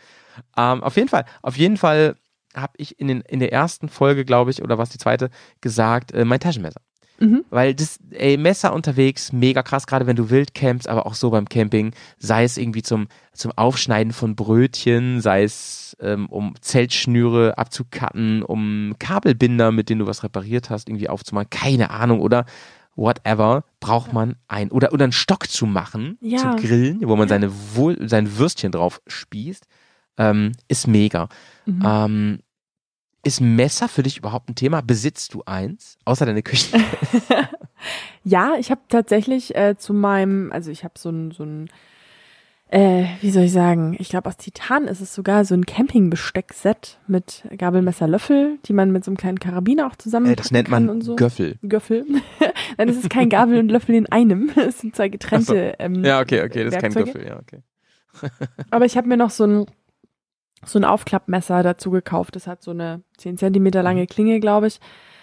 [0.57, 2.15] ähm, auf jeden Fall, auf jeden Fall
[2.55, 5.29] habe ich in, den, in der ersten Folge, glaube ich, oder was die zweite,
[5.61, 6.81] gesagt, äh, mein Taschenmesser.
[7.23, 7.45] Mhm.
[7.49, 11.29] Weil das, ey, Messer unterwegs, mega krass, gerade wenn du wild campst, aber auch so
[11.29, 17.57] beim Camping, sei es irgendwie zum, zum Aufschneiden von Brötchen, sei es ähm, um Zeltschnüre
[17.57, 22.45] abzukatten, um Kabelbinder, mit denen du was repariert hast, irgendwie aufzumachen, keine Ahnung, oder
[22.95, 26.37] whatever, braucht man ein, oder, oder einen Stock zu machen, Ja.
[26.39, 27.49] zum Grillen, wo man seine
[28.07, 29.65] sein Würstchen drauf spießt,
[30.17, 31.29] ähm, ist mega.
[31.65, 31.81] Mhm.
[31.83, 32.39] Ähm,
[33.23, 34.81] ist Messer für dich überhaupt ein Thema?
[34.81, 35.97] Besitzt du eins?
[36.05, 36.77] Außer deine Küche?
[38.23, 41.69] Ja, ich habe tatsächlich äh, zu meinem, also ich habe so ein, so ein,
[42.69, 46.99] äh, wie soll ich sagen, ich glaube aus Titan ist es sogar so ein Campingbesteck-Set
[47.07, 50.51] mit Gabel, Messer, Löffel, die man mit so einem kleinen Karabiner auch zusammen Äh, das
[50.51, 51.15] nennt man so.
[51.17, 51.57] Göffel.
[51.67, 52.05] Göffel.
[52.77, 54.49] Nein, es ist kein Gabel und Löffel in einem.
[54.55, 55.75] Es sind zwei getrennte.
[55.79, 57.19] Ähm, Ja, okay, okay, das ist kein Werkzeuge.
[57.19, 57.59] Göffel, ja, okay.
[58.71, 59.65] Aber ich habe mir noch so ein
[60.65, 62.35] so ein Aufklappmesser dazu gekauft.
[62.35, 64.79] Das hat so eine 10 Zentimeter lange Klinge, glaube ich.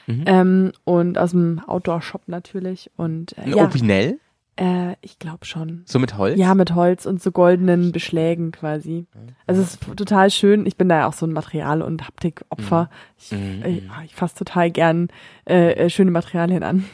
[0.07, 0.25] Mhm.
[0.27, 2.91] Ähm, und aus dem Outdoor-Shop natürlich.
[2.97, 4.19] Und äh, Ein ja, Opinel?
[4.57, 5.83] äh, ich glaube schon.
[5.87, 6.39] So mit Holz?
[6.39, 9.07] Ja, mit Holz und so goldenen Beschlägen quasi.
[9.47, 10.67] Also es ist total schön.
[10.67, 12.91] Ich bin da ja auch so ein Material- und Haptikopfer.
[13.19, 13.63] Ich, Mhm.
[13.63, 15.09] äh, ich fasse total gern
[15.49, 16.85] äh, äh, schöne Materialien an.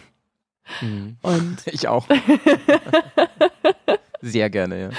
[0.82, 1.16] Mhm.
[1.22, 2.06] Und Ich auch.
[4.26, 4.90] Sehr gerne, ja.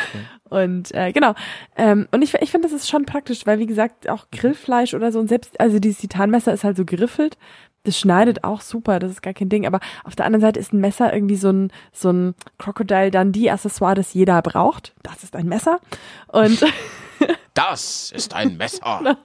[0.50, 1.34] Und äh, genau.
[1.76, 5.12] Ähm, und ich, ich finde, das ist schon praktisch, weil wie gesagt, auch Grillfleisch oder
[5.12, 7.38] so und selbst, also dieses Titanmesser ist halt so geriffelt.
[7.84, 9.66] Das schneidet auch super, das ist gar kein Ding.
[9.66, 13.50] Aber auf der anderen Seite ist ein Messer irgendwie so ein, so ein Crocodile Dundee
[13.50, 14.94] Accessoire, das jeder braucht.
[15.04, 15.80] Das ist ein Messer.
[16.28, 16.64] Und
[17.54, 19.18] Das ist ein Messer.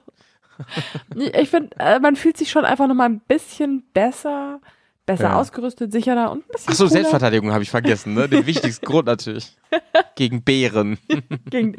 [1.15, 4.59] ich finde, äh, man fühlt sich schon einfach nochmal ein bisschen besser,
[5.05, 5.39] besser Ja.
[5.39, 8.27] ausgerüstet, sicherer und ein bisschen Ach so, cooler Selbstverteidigung habe ich vergessen, ne?
[8.29, 9.55] Den wichtigsten Grund natürlich.
[10.15, 10.97] Gegen Bären.
[11.49, 11.75] gegen,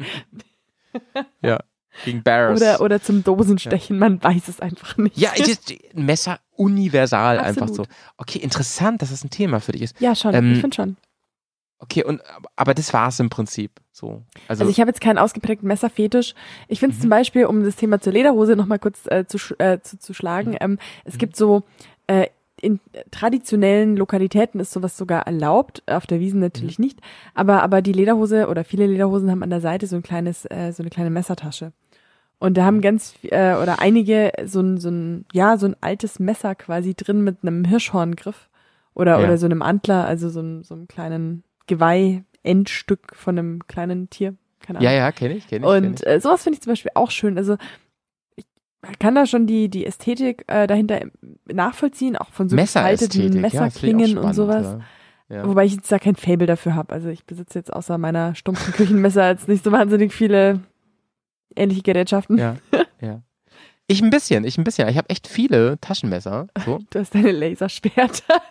[1.41, 1.59] Ja.
[2.03, 2.61] Gegen Bears.
[2.61, 5.17] oder, oder zum Dosenstechen, man weiß es einfach nicht.
[5.17, 7.83] ja, ist ein Messer universal einfach so.
[7.83, 7.89] Absolut.
[8.17, 10.01] Okay, interessant, dass das ein Thema für dich ist.
[10.01, 10.97] Ja, schon, Ähm, ich finde schon.
[11.79, 12.21] Okay, und
[12.57, 13.71] aber das war's im Prinzip.
[13.93, 14.23] So.
[14.49, 16.33] Also, Also ich habe jetzt keinen ausgeprägten Messerfetisch.
[16.67, 19.79] Ich finde es zum Beispiel, um das Thema zur Lederhose nochmal kurz äh, zu, äh,
[19.79, 21.63] zu, zu schlagen, ähm, es gibt so
[22.07, 22.27] äh,
[22.65, 22.79] in
[23.11, 26.99] traditionellen Lokalitäten ist sowas sogar erlaubt, auf der Wiesen natürlich nicht,
[27.33, 30.71] aber aber die Lederhose oder viele Lederhosen haben an der Seite so ein kleines äh,
[30.73, 31.71] so eine kleine Messertasche.
[32.37, 36.19] Und da haben ganz äh, oder einige so ein so ein ja so ein altes
[36.19, 38.49] Messer quasi drin mit einem Hirschhorngriff
[38.93, 39.25] oder Ja.
[39.25, 44.35] oder so einem Antler, also so einem so einem kleinen Geweih-Endstück von einem kleinen Tier.
[44.61, 44.91] Keine Ahnung.
[44.91, 45.71] ja, ja, kenne ich, kenne ich.
[45.73, 47.37] kenn Und äh, sowas finde ich zum Beispiel auch schön.
[47.37, 47.57] Also
[48.99, 51.01] kann da schon die, die Ästhetik äh, dahinter
[51.45, 54.65] nachvollziehen, auch von so Messerästhetik, gefalteten ja, Messerklingen und sowas.
[54.65, 54.79] Ja.
[55.27, 55.47] Ja.
[55.47, 56.93] Wobei ich jetzt da kein Fable dafür habe.
[56.93, 60.61] Also ich besitze jetzt außer meiner stumpfen Küchenmesser jetzt nicht so wahnsinnig viele
[61.55, 62.37] ähnliche Gerätschaften.
[62.37, 62.57] Ja,
[63.01, 63.21] ja.
[63.87, 64.87] Ich ein bisschen, ich ein bisschen.
[64.89, 66.47] Ich habe echt viele Taschenmesser.
[66.65, 66.79] So.
[66.89, 68.41] Du hast deine Laserschwerter.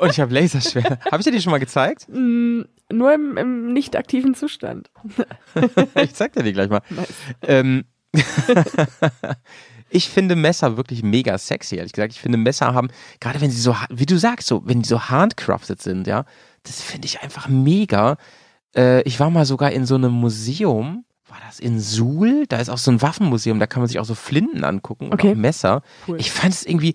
[0.00, 1.04] Und ich habe Laserschwert.
[1.06, 2.06] habe ich dir die schon mal gezeigt?
[2.10, 2.62] Mm,
[2.92, 4.90] Nur im, im nicht aktiven Zustand.
[5.94, 6.82] ich zeig dir die gleich mal.
[6.90, 7.14] Nice.
[7.42, 7.84] Ähm,
[9.90, 12.12] ich finde Messer wirklich mega sexy, ehrlich gesagt.
[12.12, 12.88] Ich finde Messer haben,
[13.20, 16.24] gerade wenn sie so, wie du sagst, so, wenn die so handcrafted sind, ja,
[16.64, 18.16] das finde ich einfach mega.
[18.74, 22.46] Äh, ich war mal sogar in so einem Museum, war das in Suhl?
[22.48, 25.14] Da ist auch so ein Waffenmuseum, da kann man sich auch so Flinten angucken und
[25.14, 25.32] Okay.
[25.32, 25.82] auch Messer.
[26.06, 26.18] Cool.
[26.20, 26.94] Ich fand es irgendwie,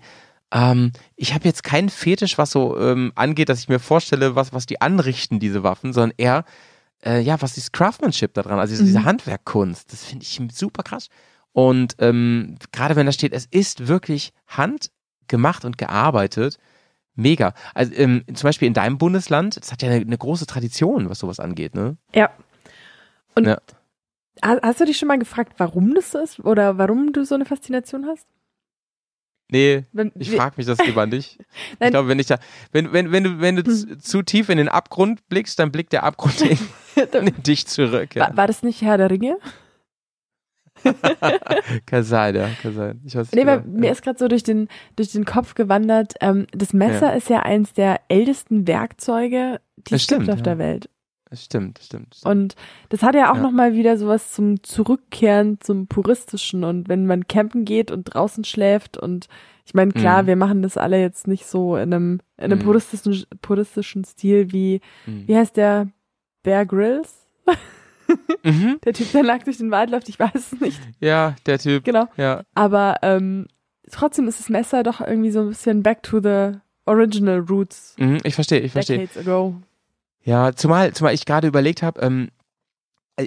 [0.52, 4.52] ähm, ich habe jetzt keinen Fetisch, was so ähm, angeht, dass ich mir vorstelle, was,
[4.52, 6.44] was die anrichten, diese Waffen, sondern eher,
[7.04, 8.86] äh, ja, was ist Craftsmanship da dran, also diese, Mhm.
[8.86, 11.08] diese Handwerkkunst, das finde ich super krass.
[11.52, 16.58] Und ähm, gerade wenn da steht, es ist wirklich handgemacht und gearbeitet,
[17.14, 17.52] mega.
[17.74, 21.18] Also ähm, zum Beispiel in deinem Bundesland, das hat ja eine, eine große Tradition, was
[21.18, 21.96] sowas angeht, ne?
[22.14, 22.30] Ja.
[23.34, 23.58] Und Ja.
[24.42, 26.40] ha- hast du dich schon mal gefragt, warum das so ist?
[26.40, 28.26] Oder warum du so eine Faszination hast?
[29.52, 31.38] Nee, Wenn, ich frage mich das lieber nicht.
[31.80, 32.38] ich glaube, wenn ich da,
[32.72, 35.92] wenn, wenn, wenn du, wenn du zu, zu tief in den Abgrund blickst, dann blickt
[35.92, 36.58] der Abgrund in,
[37.12, 38.14] in dich zurück.
[38.14, 38.28] Ja.
[38.28, 39.36] war, war das nicht Herr der Ringe?
[41.86, 43.00] Kann sein, ja, kann sein.
[43.04, 43.78] Ich weiß nicht Nee, weil genau.
[43.78, 43.92] mir ja.
[43.92, 47.74] ist gerade so durch den, durch den Kopf gewandert, ähm, das Messer ist ja eins
[47.74, 50.42] der ältesten Werkzeuge, die es gibt auf ja.
[50.42, 50.88] der Welt.
[51.32, 52.14] Das stimmt, das stimmt.
[52.14, 52.30] stimmt.
[52.30, 52.56] Und
[52.90, 53.42] das hat ja auch Ja.
[53.42, 58.44] noch mal wieder sowas zum Zurückkehren zum Puristischen und wenn man campen geht und draußen
[58.44, 59.28] schläft und
[59.64, 60.26] ich meine, klar, Mhm.
[60.26, 62.64] wir machen das alle jetzt nicht so in einem, in einem Mhm.
[62.64, 65.26] puristischen, puristischen Stil wie, Mhm.
[65.26, 65.88] wie heißt der?
[66.42, 67.26] Bear Grylls?
[68.42, 68.78] Mhm.
[68.84, 70.80] Der Typ, der nackt durch den Wald läuft, ich weiß es nicht.
[71.00, 71.84] Ja, der Typ.
[71.84, 72.08] Genau.
[72.18, 73.46] Ja, Aber ähm,
[73.90, 78.18] trotzdem ist das Messer doch irgendwie so ein bisschen back to the original roots mhm,
[78.24, 78.98] ich verstehe, ich verstehe.
[78.98, 79.54] decades ago.
[80.24, 82.28] Ja, zumal, zumal ich gerade überlegt habe, ähm,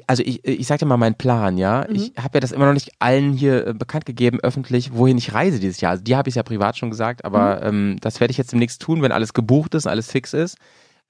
[0.07, 1.85] also ich, ich sag dir mal meinen Plan, ja.
[1.87, 1.95] Mhm.
[1.95, 5.33] Ich habe ja das immer noch nicht allen hier äh, bekannt gegeben, öffentlich, wohin ich
[5.33, 5.91] reise dieses Jahr.
[5.91, 7.67] Also die habe ich ja privat schon gesagt, aber Mhm.
[7.67, 10.57] ähm, das werde ich jetzt demnächst tun, wenn alles gebucht ist, alles fix ist.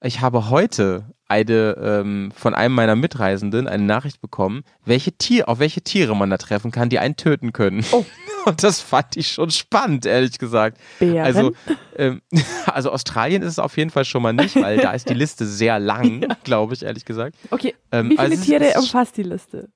[0.02, 5.58] Ich habe heute eine ähm, von einem meiner Mitreisenden eine Nachricht bekommen, welche Tier, auf
[5.58, 7.84] welche Tiere man da treffen kann, die einen töten können.
[7.92, 8.04] Oh.
[8.46, 10.78] Und das fand ich schon spannend, ehrlich gesagt.
[11.00, 11.24] Bären.
[11.26, 11.52] Also,
[11.96, 12.22] ähm,
[12.66, 15.44] also Australien ist es auf jeden Fall schon mal nicht, weil da ist die Liste
[15.46, 17.34] sehr lang, glaube ich, ehrlich gesagt.
[17.50, 19.68] okay, Ähm, wie viele also Tiere ist- umfasst die Liste?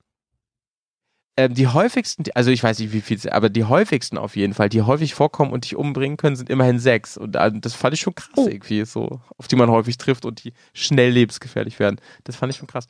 [1.40, 4.68] Ähm, die häufigsten, also ich weiß nicht wie viel, aber die häufigsten auf jeden Fall,
[4.68, 7.16] die häufig vorkommen und dich umbringen können, sind immerhin sechs.
[7.16, 8.46] Und äh, das fand ich schon krass Oh.
[8.46, 11.98] irgendwie, so, auf die man häufig trifft und die schnell lebensgefährlich werden.
[12.24, 12.86] Das fand ich schon krass.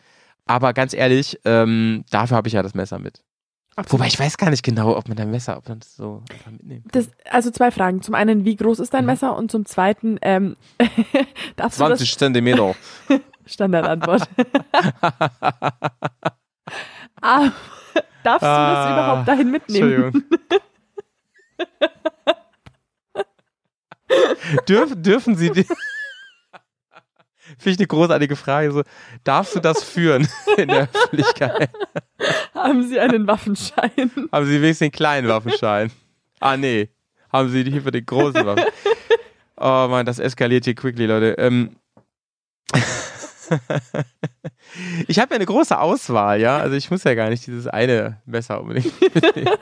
[0.46, 3.22] Aber ganz ehrlich, ähm, dafür habe ich ja das Messer mit.
[3.88, 6.50] Wobei ich weiß gar nicht genau, ob man dein Messer, ob man das so einfach
[6.50, 6.92] mitnehmen kann.
[6.92, 8.02] Das, also zwei Fragen.
[8.02, 9.06] Zum einen, wie groß ist dein Mhm.
[9.06, 9.36] Messer?
[9.36, 10.56] Und zum zweiten, ähm,
[11.56, 12.74] darfst du 20 Zentimeter.
[13.46, 14.28] Standardantwort.
[17.22, 17.50] ah,
[18.22, 20.04] darfst du das Ah, überhaupt dahin mitnehmen?
[20.14, 20.38] Entschuldigung.
[24.68, 25.64] Dürf, dürfen Sie die.
[27.58, 28.72] Finde ich eine großartige Frage.
[28.72, 28.82] So,
[29.24, 31.70] darfst du das führen in der Öffentlichkeit?
[32.54, 34.10] Haben Sie einen Waffenschein?
[34.32, 35.90] Haben Sie wenigstens den kleinen Waffenschein?
[36.40, 36.88] Ah, nee.
[37.32, 38.64] Haben Sie hier für den großen Waffen?
[39.62, 41.34] Oh Mann, das eskaliert hier quickly, Leute.
[41.36, 41.76] Ähm.
[45.08, 46.58] Ich habe ja eine große Auswahl, ja.
[46.58, 49.56] Also ich muss ja gar nicht dieses eine Messer unbedingt mitnehmen.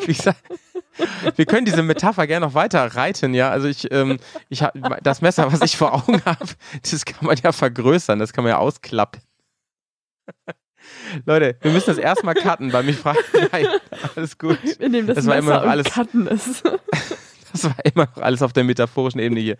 [0.00, 0.42] Wie gesagt,
[1.36, 3.50] wir können diese Metapher gerne noch weiter reiten, ja.
[3.50, 4.18] Also ich, ähm,
[4.50, 6.44] ich habe das Messer, was ich vor Augen habe,
[6.90, 9.22] das kann man ja vergrößern, das kann man ja ausklappen.
[11.24, 13.22] Leute, wir müssen das erstmal cutten, weil mich fragt,
[13.52, 13.66] nein,
[14.16, 14.58] alles gut.
[14.78, 16.62] Wir nehmen das, Das war Messer immer noch alles- cutten es.
[17.54, 19.56] Das war immer noch alles auf der metaphorischen Ebene hier.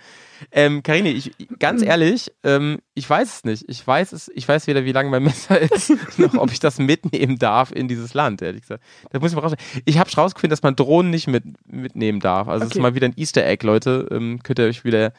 [0.50, 1.30] Ähm, Karini, ich,
[1.60, 3.64] ganz ehrlich, ähm, ich weiß es nicht.
[3.68, 6.78] Ich weiß es, ich weiß weder, wie lang mein Messer ist, noch ob ich das
[6.80, 8.82] mitnehmen darf in dieses Land, ehrlich gesagt.
[9.12, 9.52] Da muss ich mal raus.
[9.84, 12.48] Ich habe rausgefunden, dass man Drohnen nicht mit, mitnehmen darf.
[12.48, 12.78] Also es Okay.
[12.78, 14.08] ist mal wieder ein Easter Egg, Leute.
[14.10, 15.12] Ähm, könnt ihr euch wieder ein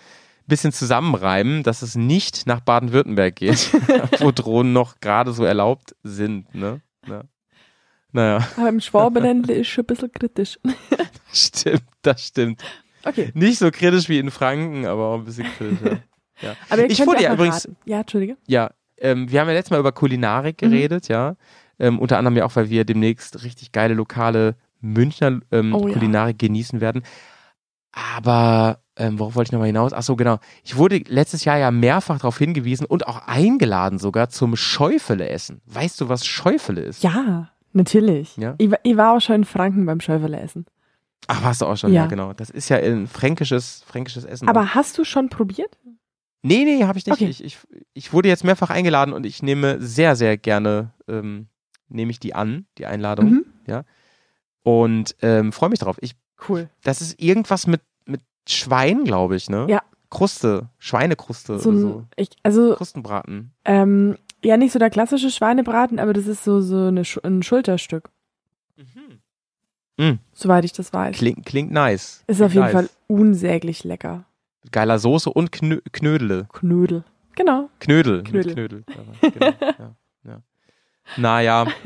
[0.48, 3.72] bisschen zusammenreimen, dass es nicht nach Baden-Württemberg geht,
[4.20, 6.54] wo Drohnen noch gerade so erlaubt sind.
[6.54, 6.82] Ne?
[7.08, 7.24] Ja.
[8.12, 10.60] Naja, Aber im Schwabenländle ist schon ein bisschen kritisch.
[11.48, 12.64] stimmt, das stimmt.
[13.04, 13.32] Okay.
[13.34, 16.00] Nicht so kritisch wie in Franken, aber auch ein bisschen kritisch.
[16.42, 17.78] Ja, Aber Ich wurde ja ja übrigens- raten.
[17.86, 18.38] Ja, Entschuldige.
[18.48, 20.70] ja ähm, wir haben ja letztes Mal über Kulinarik Mhm.
[20.70, 21.36] geredet, ja.
[21.78, 25.94] Ähm, unter anderem ja auch, weil wir demnächst richtig geile lokale Münchner ähm, Oh ja.
[25.94, 27.04] Kulinarik genießen werden.
[27.92, 29.94] Aber ähm, worauf wollte ich nochmal hinaus?
[29.94, 30.40] Ach so, genau.
[30.64, 35.62] Ich wurde letztes Jahr ja mehrfach darauf hingewiesen und auch eingeladen sogar zum Schäufele-Essen.
[35.66, 37.04] Weißt du, was Schäufele ist?
[37.04, 38.36] Ja, natürlich.
[38.38, 38.56] Ja?
[38.58, 40.66] Ich, ich war auch schon in Franken beim Schäuferle essen.
[41.28, 41.92] Ach, warst du auch schon?
[41.94, 42.08] Ja, Ja.
[42.08, 42.34] genau.
[42.34, 44.48] Das ist ja ein fränkisches, fränkisches Essen.
[44.48, 45.78] Aber hast du schon probiert?
[46.44, 47.14] Nee, nee, habe ich nicht.
[47.16, 47.30] Okay.
[47.30, 47.58] Ich, ich,
[47.94, 51.48] ich wurde jetzt mehrfach eingeladen und ich nehme sehr, sehr gerne, ähm,
[51.90, 53.30] nehme ich die an, die Einladung.
[53.32, 53.46] Mhm.
[54.64, 55.98] Und ähm, freue mich drauf.
[56.02, 56.16] Ich,
[56.50, 56.70] Cool.
[56.84, 59.66] das ist irgendwas mit, mit Schwein, glaube ich, ne?
[59.70, 59.82] Ja.
[60.10, 62.04] Kruste, Schweinekruste So oder so.
[62.16, 63.52] ich, also, Krustenbraten.
[63.66, 68.10] ähm, ja, nicht so der klassische Schweinebraten, aber das ist so, so eine, ein Schulterstück,
[68.78, 69.20] Mhm.
[70.34, 71.16] Soweit ich das weiß.
[71.18, 72.24] Klingt, klingt nice.
[72.28, 72.98] Ist auf Klingt jeden Fall nice.
[73.08, 74.26] unsäglich lecker.
[74.64, 76.48] Mit Geiler Soße und Knö Knödele.
[76.52, 77.04] Knödel.
[77.36, 77.70] Genau.
[77.80, 78.24] Knödel.
[78.24, 78.46] Knödel.
[78.46, 78.84] Mit Knödel.
[79.22, 80.42] Genau, ja, ja.
[81.18, 81.68] Naja.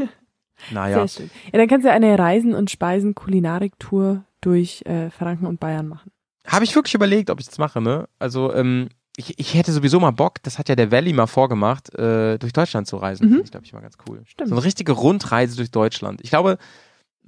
[0.72, 1.08] Naja.
[1.08, 1.32] Sehr schön.
[1.54, 6.12] Ja, dann kannst du eine Reisen- und Speisen-Kulinarik-Tour durch äh, Franken und Bayern machen.
[6.46, 8.10] Habe ich wirklich überlegt, ob ich das mache, ne?
[8.20, 11.94] Also, ähm, ich, ich hätte sowieso mal Bock, das hat ja der Valley mal vorgemacht,
[11.96, 13.30] äh, durch Deutschland zu reisen.
[13.30, 13.42] Mhm.
[13.44, 14.22] Ich, glaube ich, mal ganz cool.
[14.26, 14.50] Stimmt.
[14.50, 16.22] So eine richtige Rundreise durch Deutschland.
[16.24, 16.58] Ich glaube,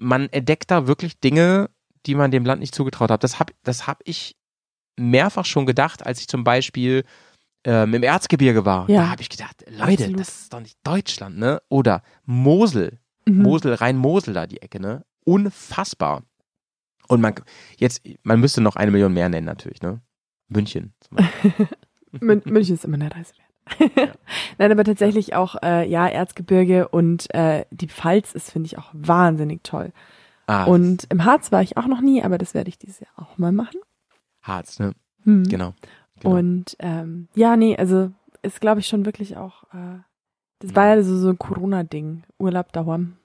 [0.02, 1.70] man entdeckt da wirklich Dinge,
[2.06, 3.24] die man dem Land nicht zugetraut hat.
[3.24, 4.36] Das habe das hab ich
[4.98, 7.04] mehrfach schon gedacht, als ich zum Beispiel
[7.64, 8.90] ähm, im Erzgebirge war.
[8.90, 9.04] Ja.
[9.04, 10.20] Da habe ich gedacht, Leute, Absolut.
[10.20, 11.62] das ist doch nicht Deutschland, ne?
[11.70, 13.00] Oder Mosel.
[13.26, 13.44] Mhm.
[13.44, 15.06] Mosel, Rhein-Mosel da die Ecke, ne?
[15.24, 16.24] Unfassbar.
[17.08, 17.36] Und man,
[17.78, 20.02] jetzt, man müsste noch eine Million mehr nennen natürlich, ne?
[20.48, 21.68] München zum Beispiel.
[22.20, 23.51] Mün München ist immer eine Reise wert.
[24.58, 28.90] Nein, aber tatsächlich auch, äh, ja, Erzgebirge und äh, die Pfalz ist, finde ich, auch
[28.94, 29.92] wahnsinnig toll.
[30.48, 33.12] Ah, Und im Harz war ich auch noch nie, aber das werde ich dieses Jahr
[33.16, 33.80] auch mal machen.
[34.42, 34.94] Harz, ne?
[35.24, 35.44] Hm.
[35.44, 35.74] Genau.
[36.20, 36.36] genau.
[36.36, 40.00] Und ähm, ja, nee, also ist, glaube ich, schon wirklich auch, äh,
[40.60, 42.24] das war ja so, so ein Corona-Ding.
[42.38, 43.18] Urlaub daheim.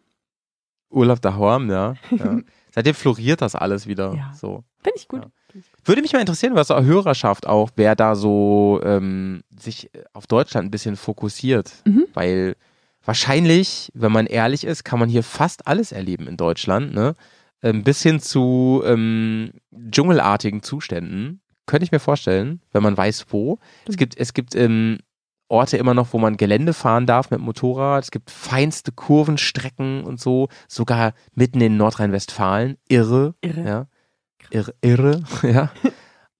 [0.90, 1.94] Urlaub daheim, ja.
[2.10, 2.38] ja.
[2.70, 4.14] Seitdem floriert das alles wieder.
[4.14, 4.32] Ja.
[4.34, 4.64] So.
[4.82, 5.24] Finde ich gut.
[5.24, 5.30] Ja.
[5.84, 10.66] Würde mich mal interessieren, was eure Hörerschaft auch, wer da so ähm, sich auf Deutschland
[10.66, 11.72] ein bisschen fokussiert.
[11.84, 12.06] Mhm.
[12.14, 12.56] Weil
[13.04, 17.14] wahrscheinlich, wenn man ehrlich ist, kann man hier fast alles erleben in Deutschland, ne?
[17.62, 19.50] Ein bisschen zu ähm,
[19.90, 21.40] dschungelartigen Zuständen.
[21.64, 23.58] Könnte ich mir vorstellen, wenn man weiß, wo.
[23.86, 23.98] Es Stimmt.
[23.98, 24.98] gibt, es gibt ähm,
[25.48, 28.04] Orte immer noch, wo man Gelände fahren darf mit Motorrad.
[28.04, 32.76] Es gibt feinste Kurvenstrecken und so, sogar mitten in Nordrhein-Westfalen.
[32.88, 33.34] Irre.
[33.40, 33.64] Irre.
[33.64, 33.86] Ja.
[34.50, 35.70] Irre, irre, ja.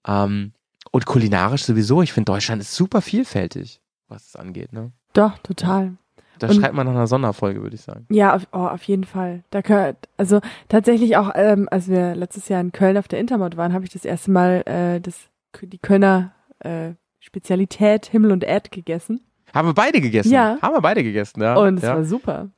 [0.07, 0.53] ähm,
[0.91, 2.01] und kulinarisch sowieso.
[2.01, 4.73] Ich finde, Deutschland ist super vielfältig, was es angeht.
[4.73, 4.91] Ne?
[5.13, 5.97] Doch, total.
[6.39, 8.05] Da schreibt man nach einer Sonderfolge, würde ich sagen.
[8.09, 9.43] Ja, auf, oh, auf jeden Fall.
[9.49, 10.39] Da gehört, also
[10.69, 13.91] tatsächlich auch, ähm, als wir letztes Jahr in Köln auf der Intermod waren, habe ich
[13.91, 15.29] das erste Mal äh, das,
[15.61, 19.21] die Kölner äh, Spezialität Himmel und Erd gegessen.
[19.53, 20.31] Haben wir beide gegessen?
[20.31, 20.57] Ja.
[20.61, 21.55] Haben wir beide gegessen, ja.
[21.55, 21.95] und es ja.
[21.95, 22.51] war super.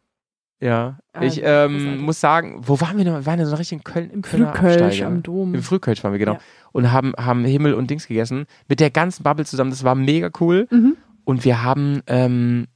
[0.59, 0.97] Ja.
[1.13, 3.13] Ah, Ich ähm, muss sagen, wo waren wir denn?
[3.13, 4.09] Wir waren ja so richtig in Köln.
[4.11, 5.55] Im Kölner Frühkölsch am Dom.
[5.55, 6.33] Im Frühkölsch waren wir, genau.
[6.33, 6.39] Ja.
[6.71, 8.45] Und haben, haben Himmel und Dings gegessen.
[8.67, 9.69] Mit der ganzen Bubble zusammen.
[9.71, 10.67] Das war mega cool.
[10.69, 10.97] Mhm.
[11.23, 12.67] Und wir haben, ähm,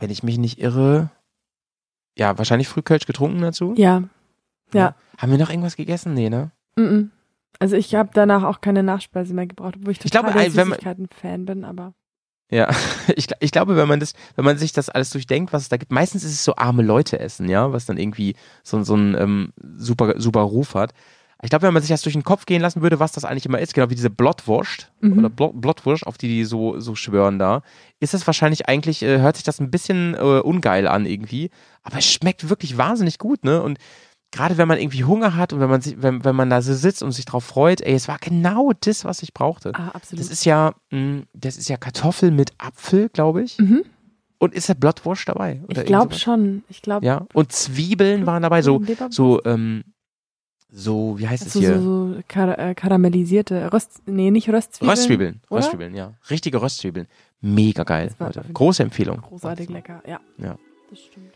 [0.00, 1.10] wenn ich mich nicht irre,
[2.18, 3.74] ja, wahrscheinlich Frühkölsch getrunken dazu.
[3.76, 4.02] Ja.
[4.72, 4.94] Ja.
[5.18, 6.14] Haben wir noch irgendwas gegessen?
[6.14, 6.50] Nee, ne?
[6.76, 7.10] Mhm.
[7.58, 10.54] Also ich habe danach auch keine Nachspeise mehr gebraucht, obwohl ich Ich total glaube, wenn
[10.68, 11.94] man- Süßigkeiten-Fan bin, aber
[12.50, 12.68] Ja,
[13.16, 15.76] ich, ich glaube, wenn man das, wenn man sich das alles durchdenkt, was es da
[15.76, 19.14] gibt, meistens ist es so arme Leute essen, ja, was dann irgendwie so, so einen
[19.14, 20.92] ähm, super, super Ruf hat.
[21.42, 23.44] Ich glaube, wenn man sich das durch den Kopf gehen lassen würde, was das eigentlich
[23.44, 25.18] immer ist, genau wie diese Blotwurst Mhm.
[25.18, 27.62] oder Blo Blotwurst, auf die die so, so schwören da,
[28.00, 31.50] ist es wahrscheinlich eigentlich, äh, hört sich das ein bisschen äh, ungeil an irgendwie,
[31.82, 33.62] aber es schmeckt wirklich wahnsinnig gut, ne?
[33.62, 33.78] Und
[34.32, 36.74] gerade wenn man irgendwie Hunger hat und wenn man sich, wenn, wenn man da so
[36.74, 39.72] sitzt und sich drauf freut, ey, es war genau das, was ich brauchte.
[39.74, 40.24] ah, absolut.
[40.24, 43.58] Das ist ja, mh, das ist ja Kartoffel mit Apfel, glaube ich.
[43.58, 43.84] mhm.
[44.38, 45.62] Und ist da Blotwurst dabei?
[45.68, 46.62] Ich glaube schon.
[46.68, 47.06] Ich glaube.
[47.06, 47.26] Ja.
[47.32, 49.82] Und Zwiebeln waren dabei, so, so, ähm,
[50.68, 51.80] so, wie heißt es so, hier?
[51.80, 54.90] so, so kar äh, karamellisierte Röst, nee, nicht Röstzwiebeln.
[54.90, 55.40] Röstzwiebeln.
[55.48, 55.58] oder?
[55.62, 56.12] Röstzwiebeln, ja.
[56.28, 57.06] Richtige Röstzwiebeln.
[57.40, 58.14] Mega geil,
[58.52, 59.22] Große Empfehlung.
[59.22, 60.20] Großartig lecker, ja.
[60.36, 60.58] Ja.
[60.90, 61.32] Das stimmt.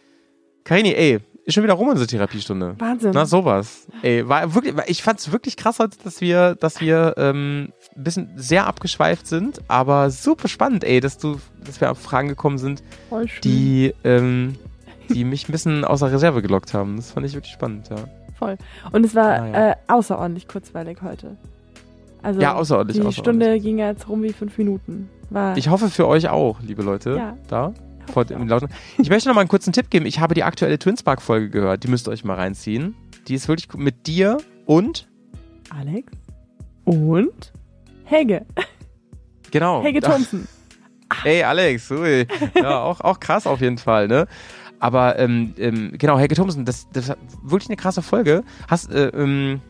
[0.64, 1.20] Karini, ey,
[1.51, 2.74] ist schon wieder rum unsere Therapiestunde.
[2.78, 3.11] Wahnsinn.
[3.14, 3.86] Na, sowas.
[4.03, 8.30] Ey, war wirklich, ich fand's wirklich krass heute, dass wir, dass wir ähm, ein bisschen
[8.36, 12.82] sehr abgeschweift sind, aber super spannend, ey, dass du, dass wir auf Fragen gekommen sind,
[13.44, 14.57] die, ähm,
[15.09, 16.96] die mich ein bisschen außer Reserve gelockt haben.
[16.96, 17.96] Das fand ich wirklich spannend, ja.
[18.38, 18.57] Voll.
[18.92, 19.70] Und es war Ah, ja.
[19.72, 21.36] äh, außerordentlich kurzweilig heute.
[22.22, 23.46] Also Ja, außerordentlich, Die außerordentlich.
[23.48, 25.09] Stunde ging ja jetzt rum wie fünf Minuten.
[25.30, 27.36] War Ich hoffe für euch auch, liebe Leute, Ja.
[27.48, 27.72] da.
[28.12, 28.68] Vor dem Lauten.
[28.98, 30.06] Ich möchte noch mal einen kurzen Tipp geben.
[30.06, 31.84] Ich habe die aktuelle Twinspark-Folge gehört.
[31.84, 32.94] Die müsst ihr euch mal reinziehen.
[33.28, 35.08] Die ist wirklich mit dir und
[35.70, 36.12] Alex
[36.84, 37.52] und
[38.04, 38.44] Helge.
[39.50, 39.82] genau.
[39.82, 40.48] Helge Thompson.
[41.24, 42.26] Ey, Alex, ui.
[42.54, 44.26] ja, auch, auch krass auf jeden Fall, ne?
[44.78, 48.42] Aber ähm, ähm, genau, Helge Thompson, das, das ist wirklich eine krasse Folge.
[48.68, 49.61] Hast äh, ähm,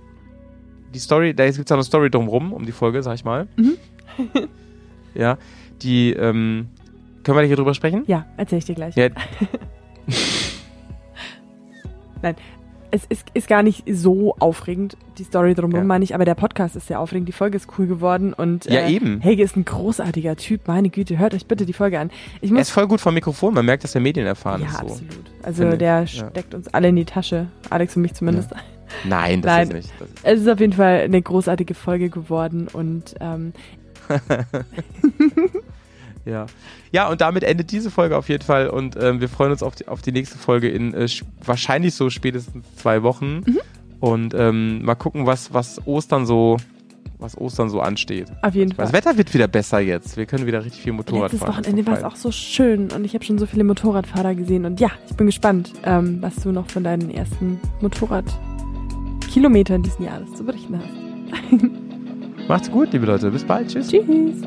[0.95, 3.49] die Story, da gibt es auch eine Story drumrum, um die Folge, sag ich mal.
[3.57, 3.77] Mhm.
[5.15, 5.37] ja,
[5.83, 6.69] die, ähm,
[7.25, 8.05] können wir hier drüber sprechen?
[8.07, 8.95] Ja, erzähl ich dir gleich.
[8.97, 9.09] Ja.
[12.93, 15.87] Es ist, ist gar nicht so aufregend, die Story drumherum Ja.
[15.87, 18.81] meine ich, aber der Podcast ist sehr aufregend, die Folge ist cool geworden und Ja,
[18.81, 19.21] äh, eben.
[19.21, 22.11] Helge ist ein großartiger Typ, meine Güte, hört euch bitte die Folge an.
[22.41, 24.75] Ich Er muss ist voll gut vom Mikrofon, man merkt, dass er medienerfahren ja, ist.
[24.75, 24.87] So.
[24.87, 25.31] absolut.
[25.45, 26.07] Also Finde ich, der ja.
[26.09, 28.51] steckt uns alle in die Tasche, Alex und mich zumindest.
[29.09, 29.69] Nein, das Nein.
[29.69, 29.93] ist nicht.
[30.01, 33.53] Das ist Es ist auf jeden Fall eine großartige Folge geworden und ähm,
[36.27, 36.47] Ja.
[36.93, 39.75] Ja, und damit endet diese Folge auf jeden Fall und ähm, wir freuen uns auf
[39.75, 43.43] die, auf die nächste Folge in äh, sch- wahrscheinlich so spätestens zwei Wochen.
[43.47, 43.59] Mhm.
[44.01, 46.57] Und ähm, mal gucken, was, was Ostern so
[47.19, 48.29] was Ostern so ansteht.
[48.41, 48.87] Auf jeden Fall.
[48.87, 50.17] Das Wetter wird wieder besser jetzt.
[50.17, 51.65] Wir können wieder richtig viel Motorrad Letztes fahren.
[51.65, 54.65] Wochenende war es auch so schön und ich habe schon so viele Motorradfahrer gesehen.
[54.65, 60.33] Und ja, ich bin gespannt, ähm, was du noch von deinen ersten Motorradkilometern diesen Jahres
[60.33, 61.61] zu berichten hast.
[62.49, 63.31] Macht's gut, liebe Leute.
[63.31, 63.69] Bis bald.
[63.69, 63.89] Tschüss.
[63.89, 64.41] Tschüss.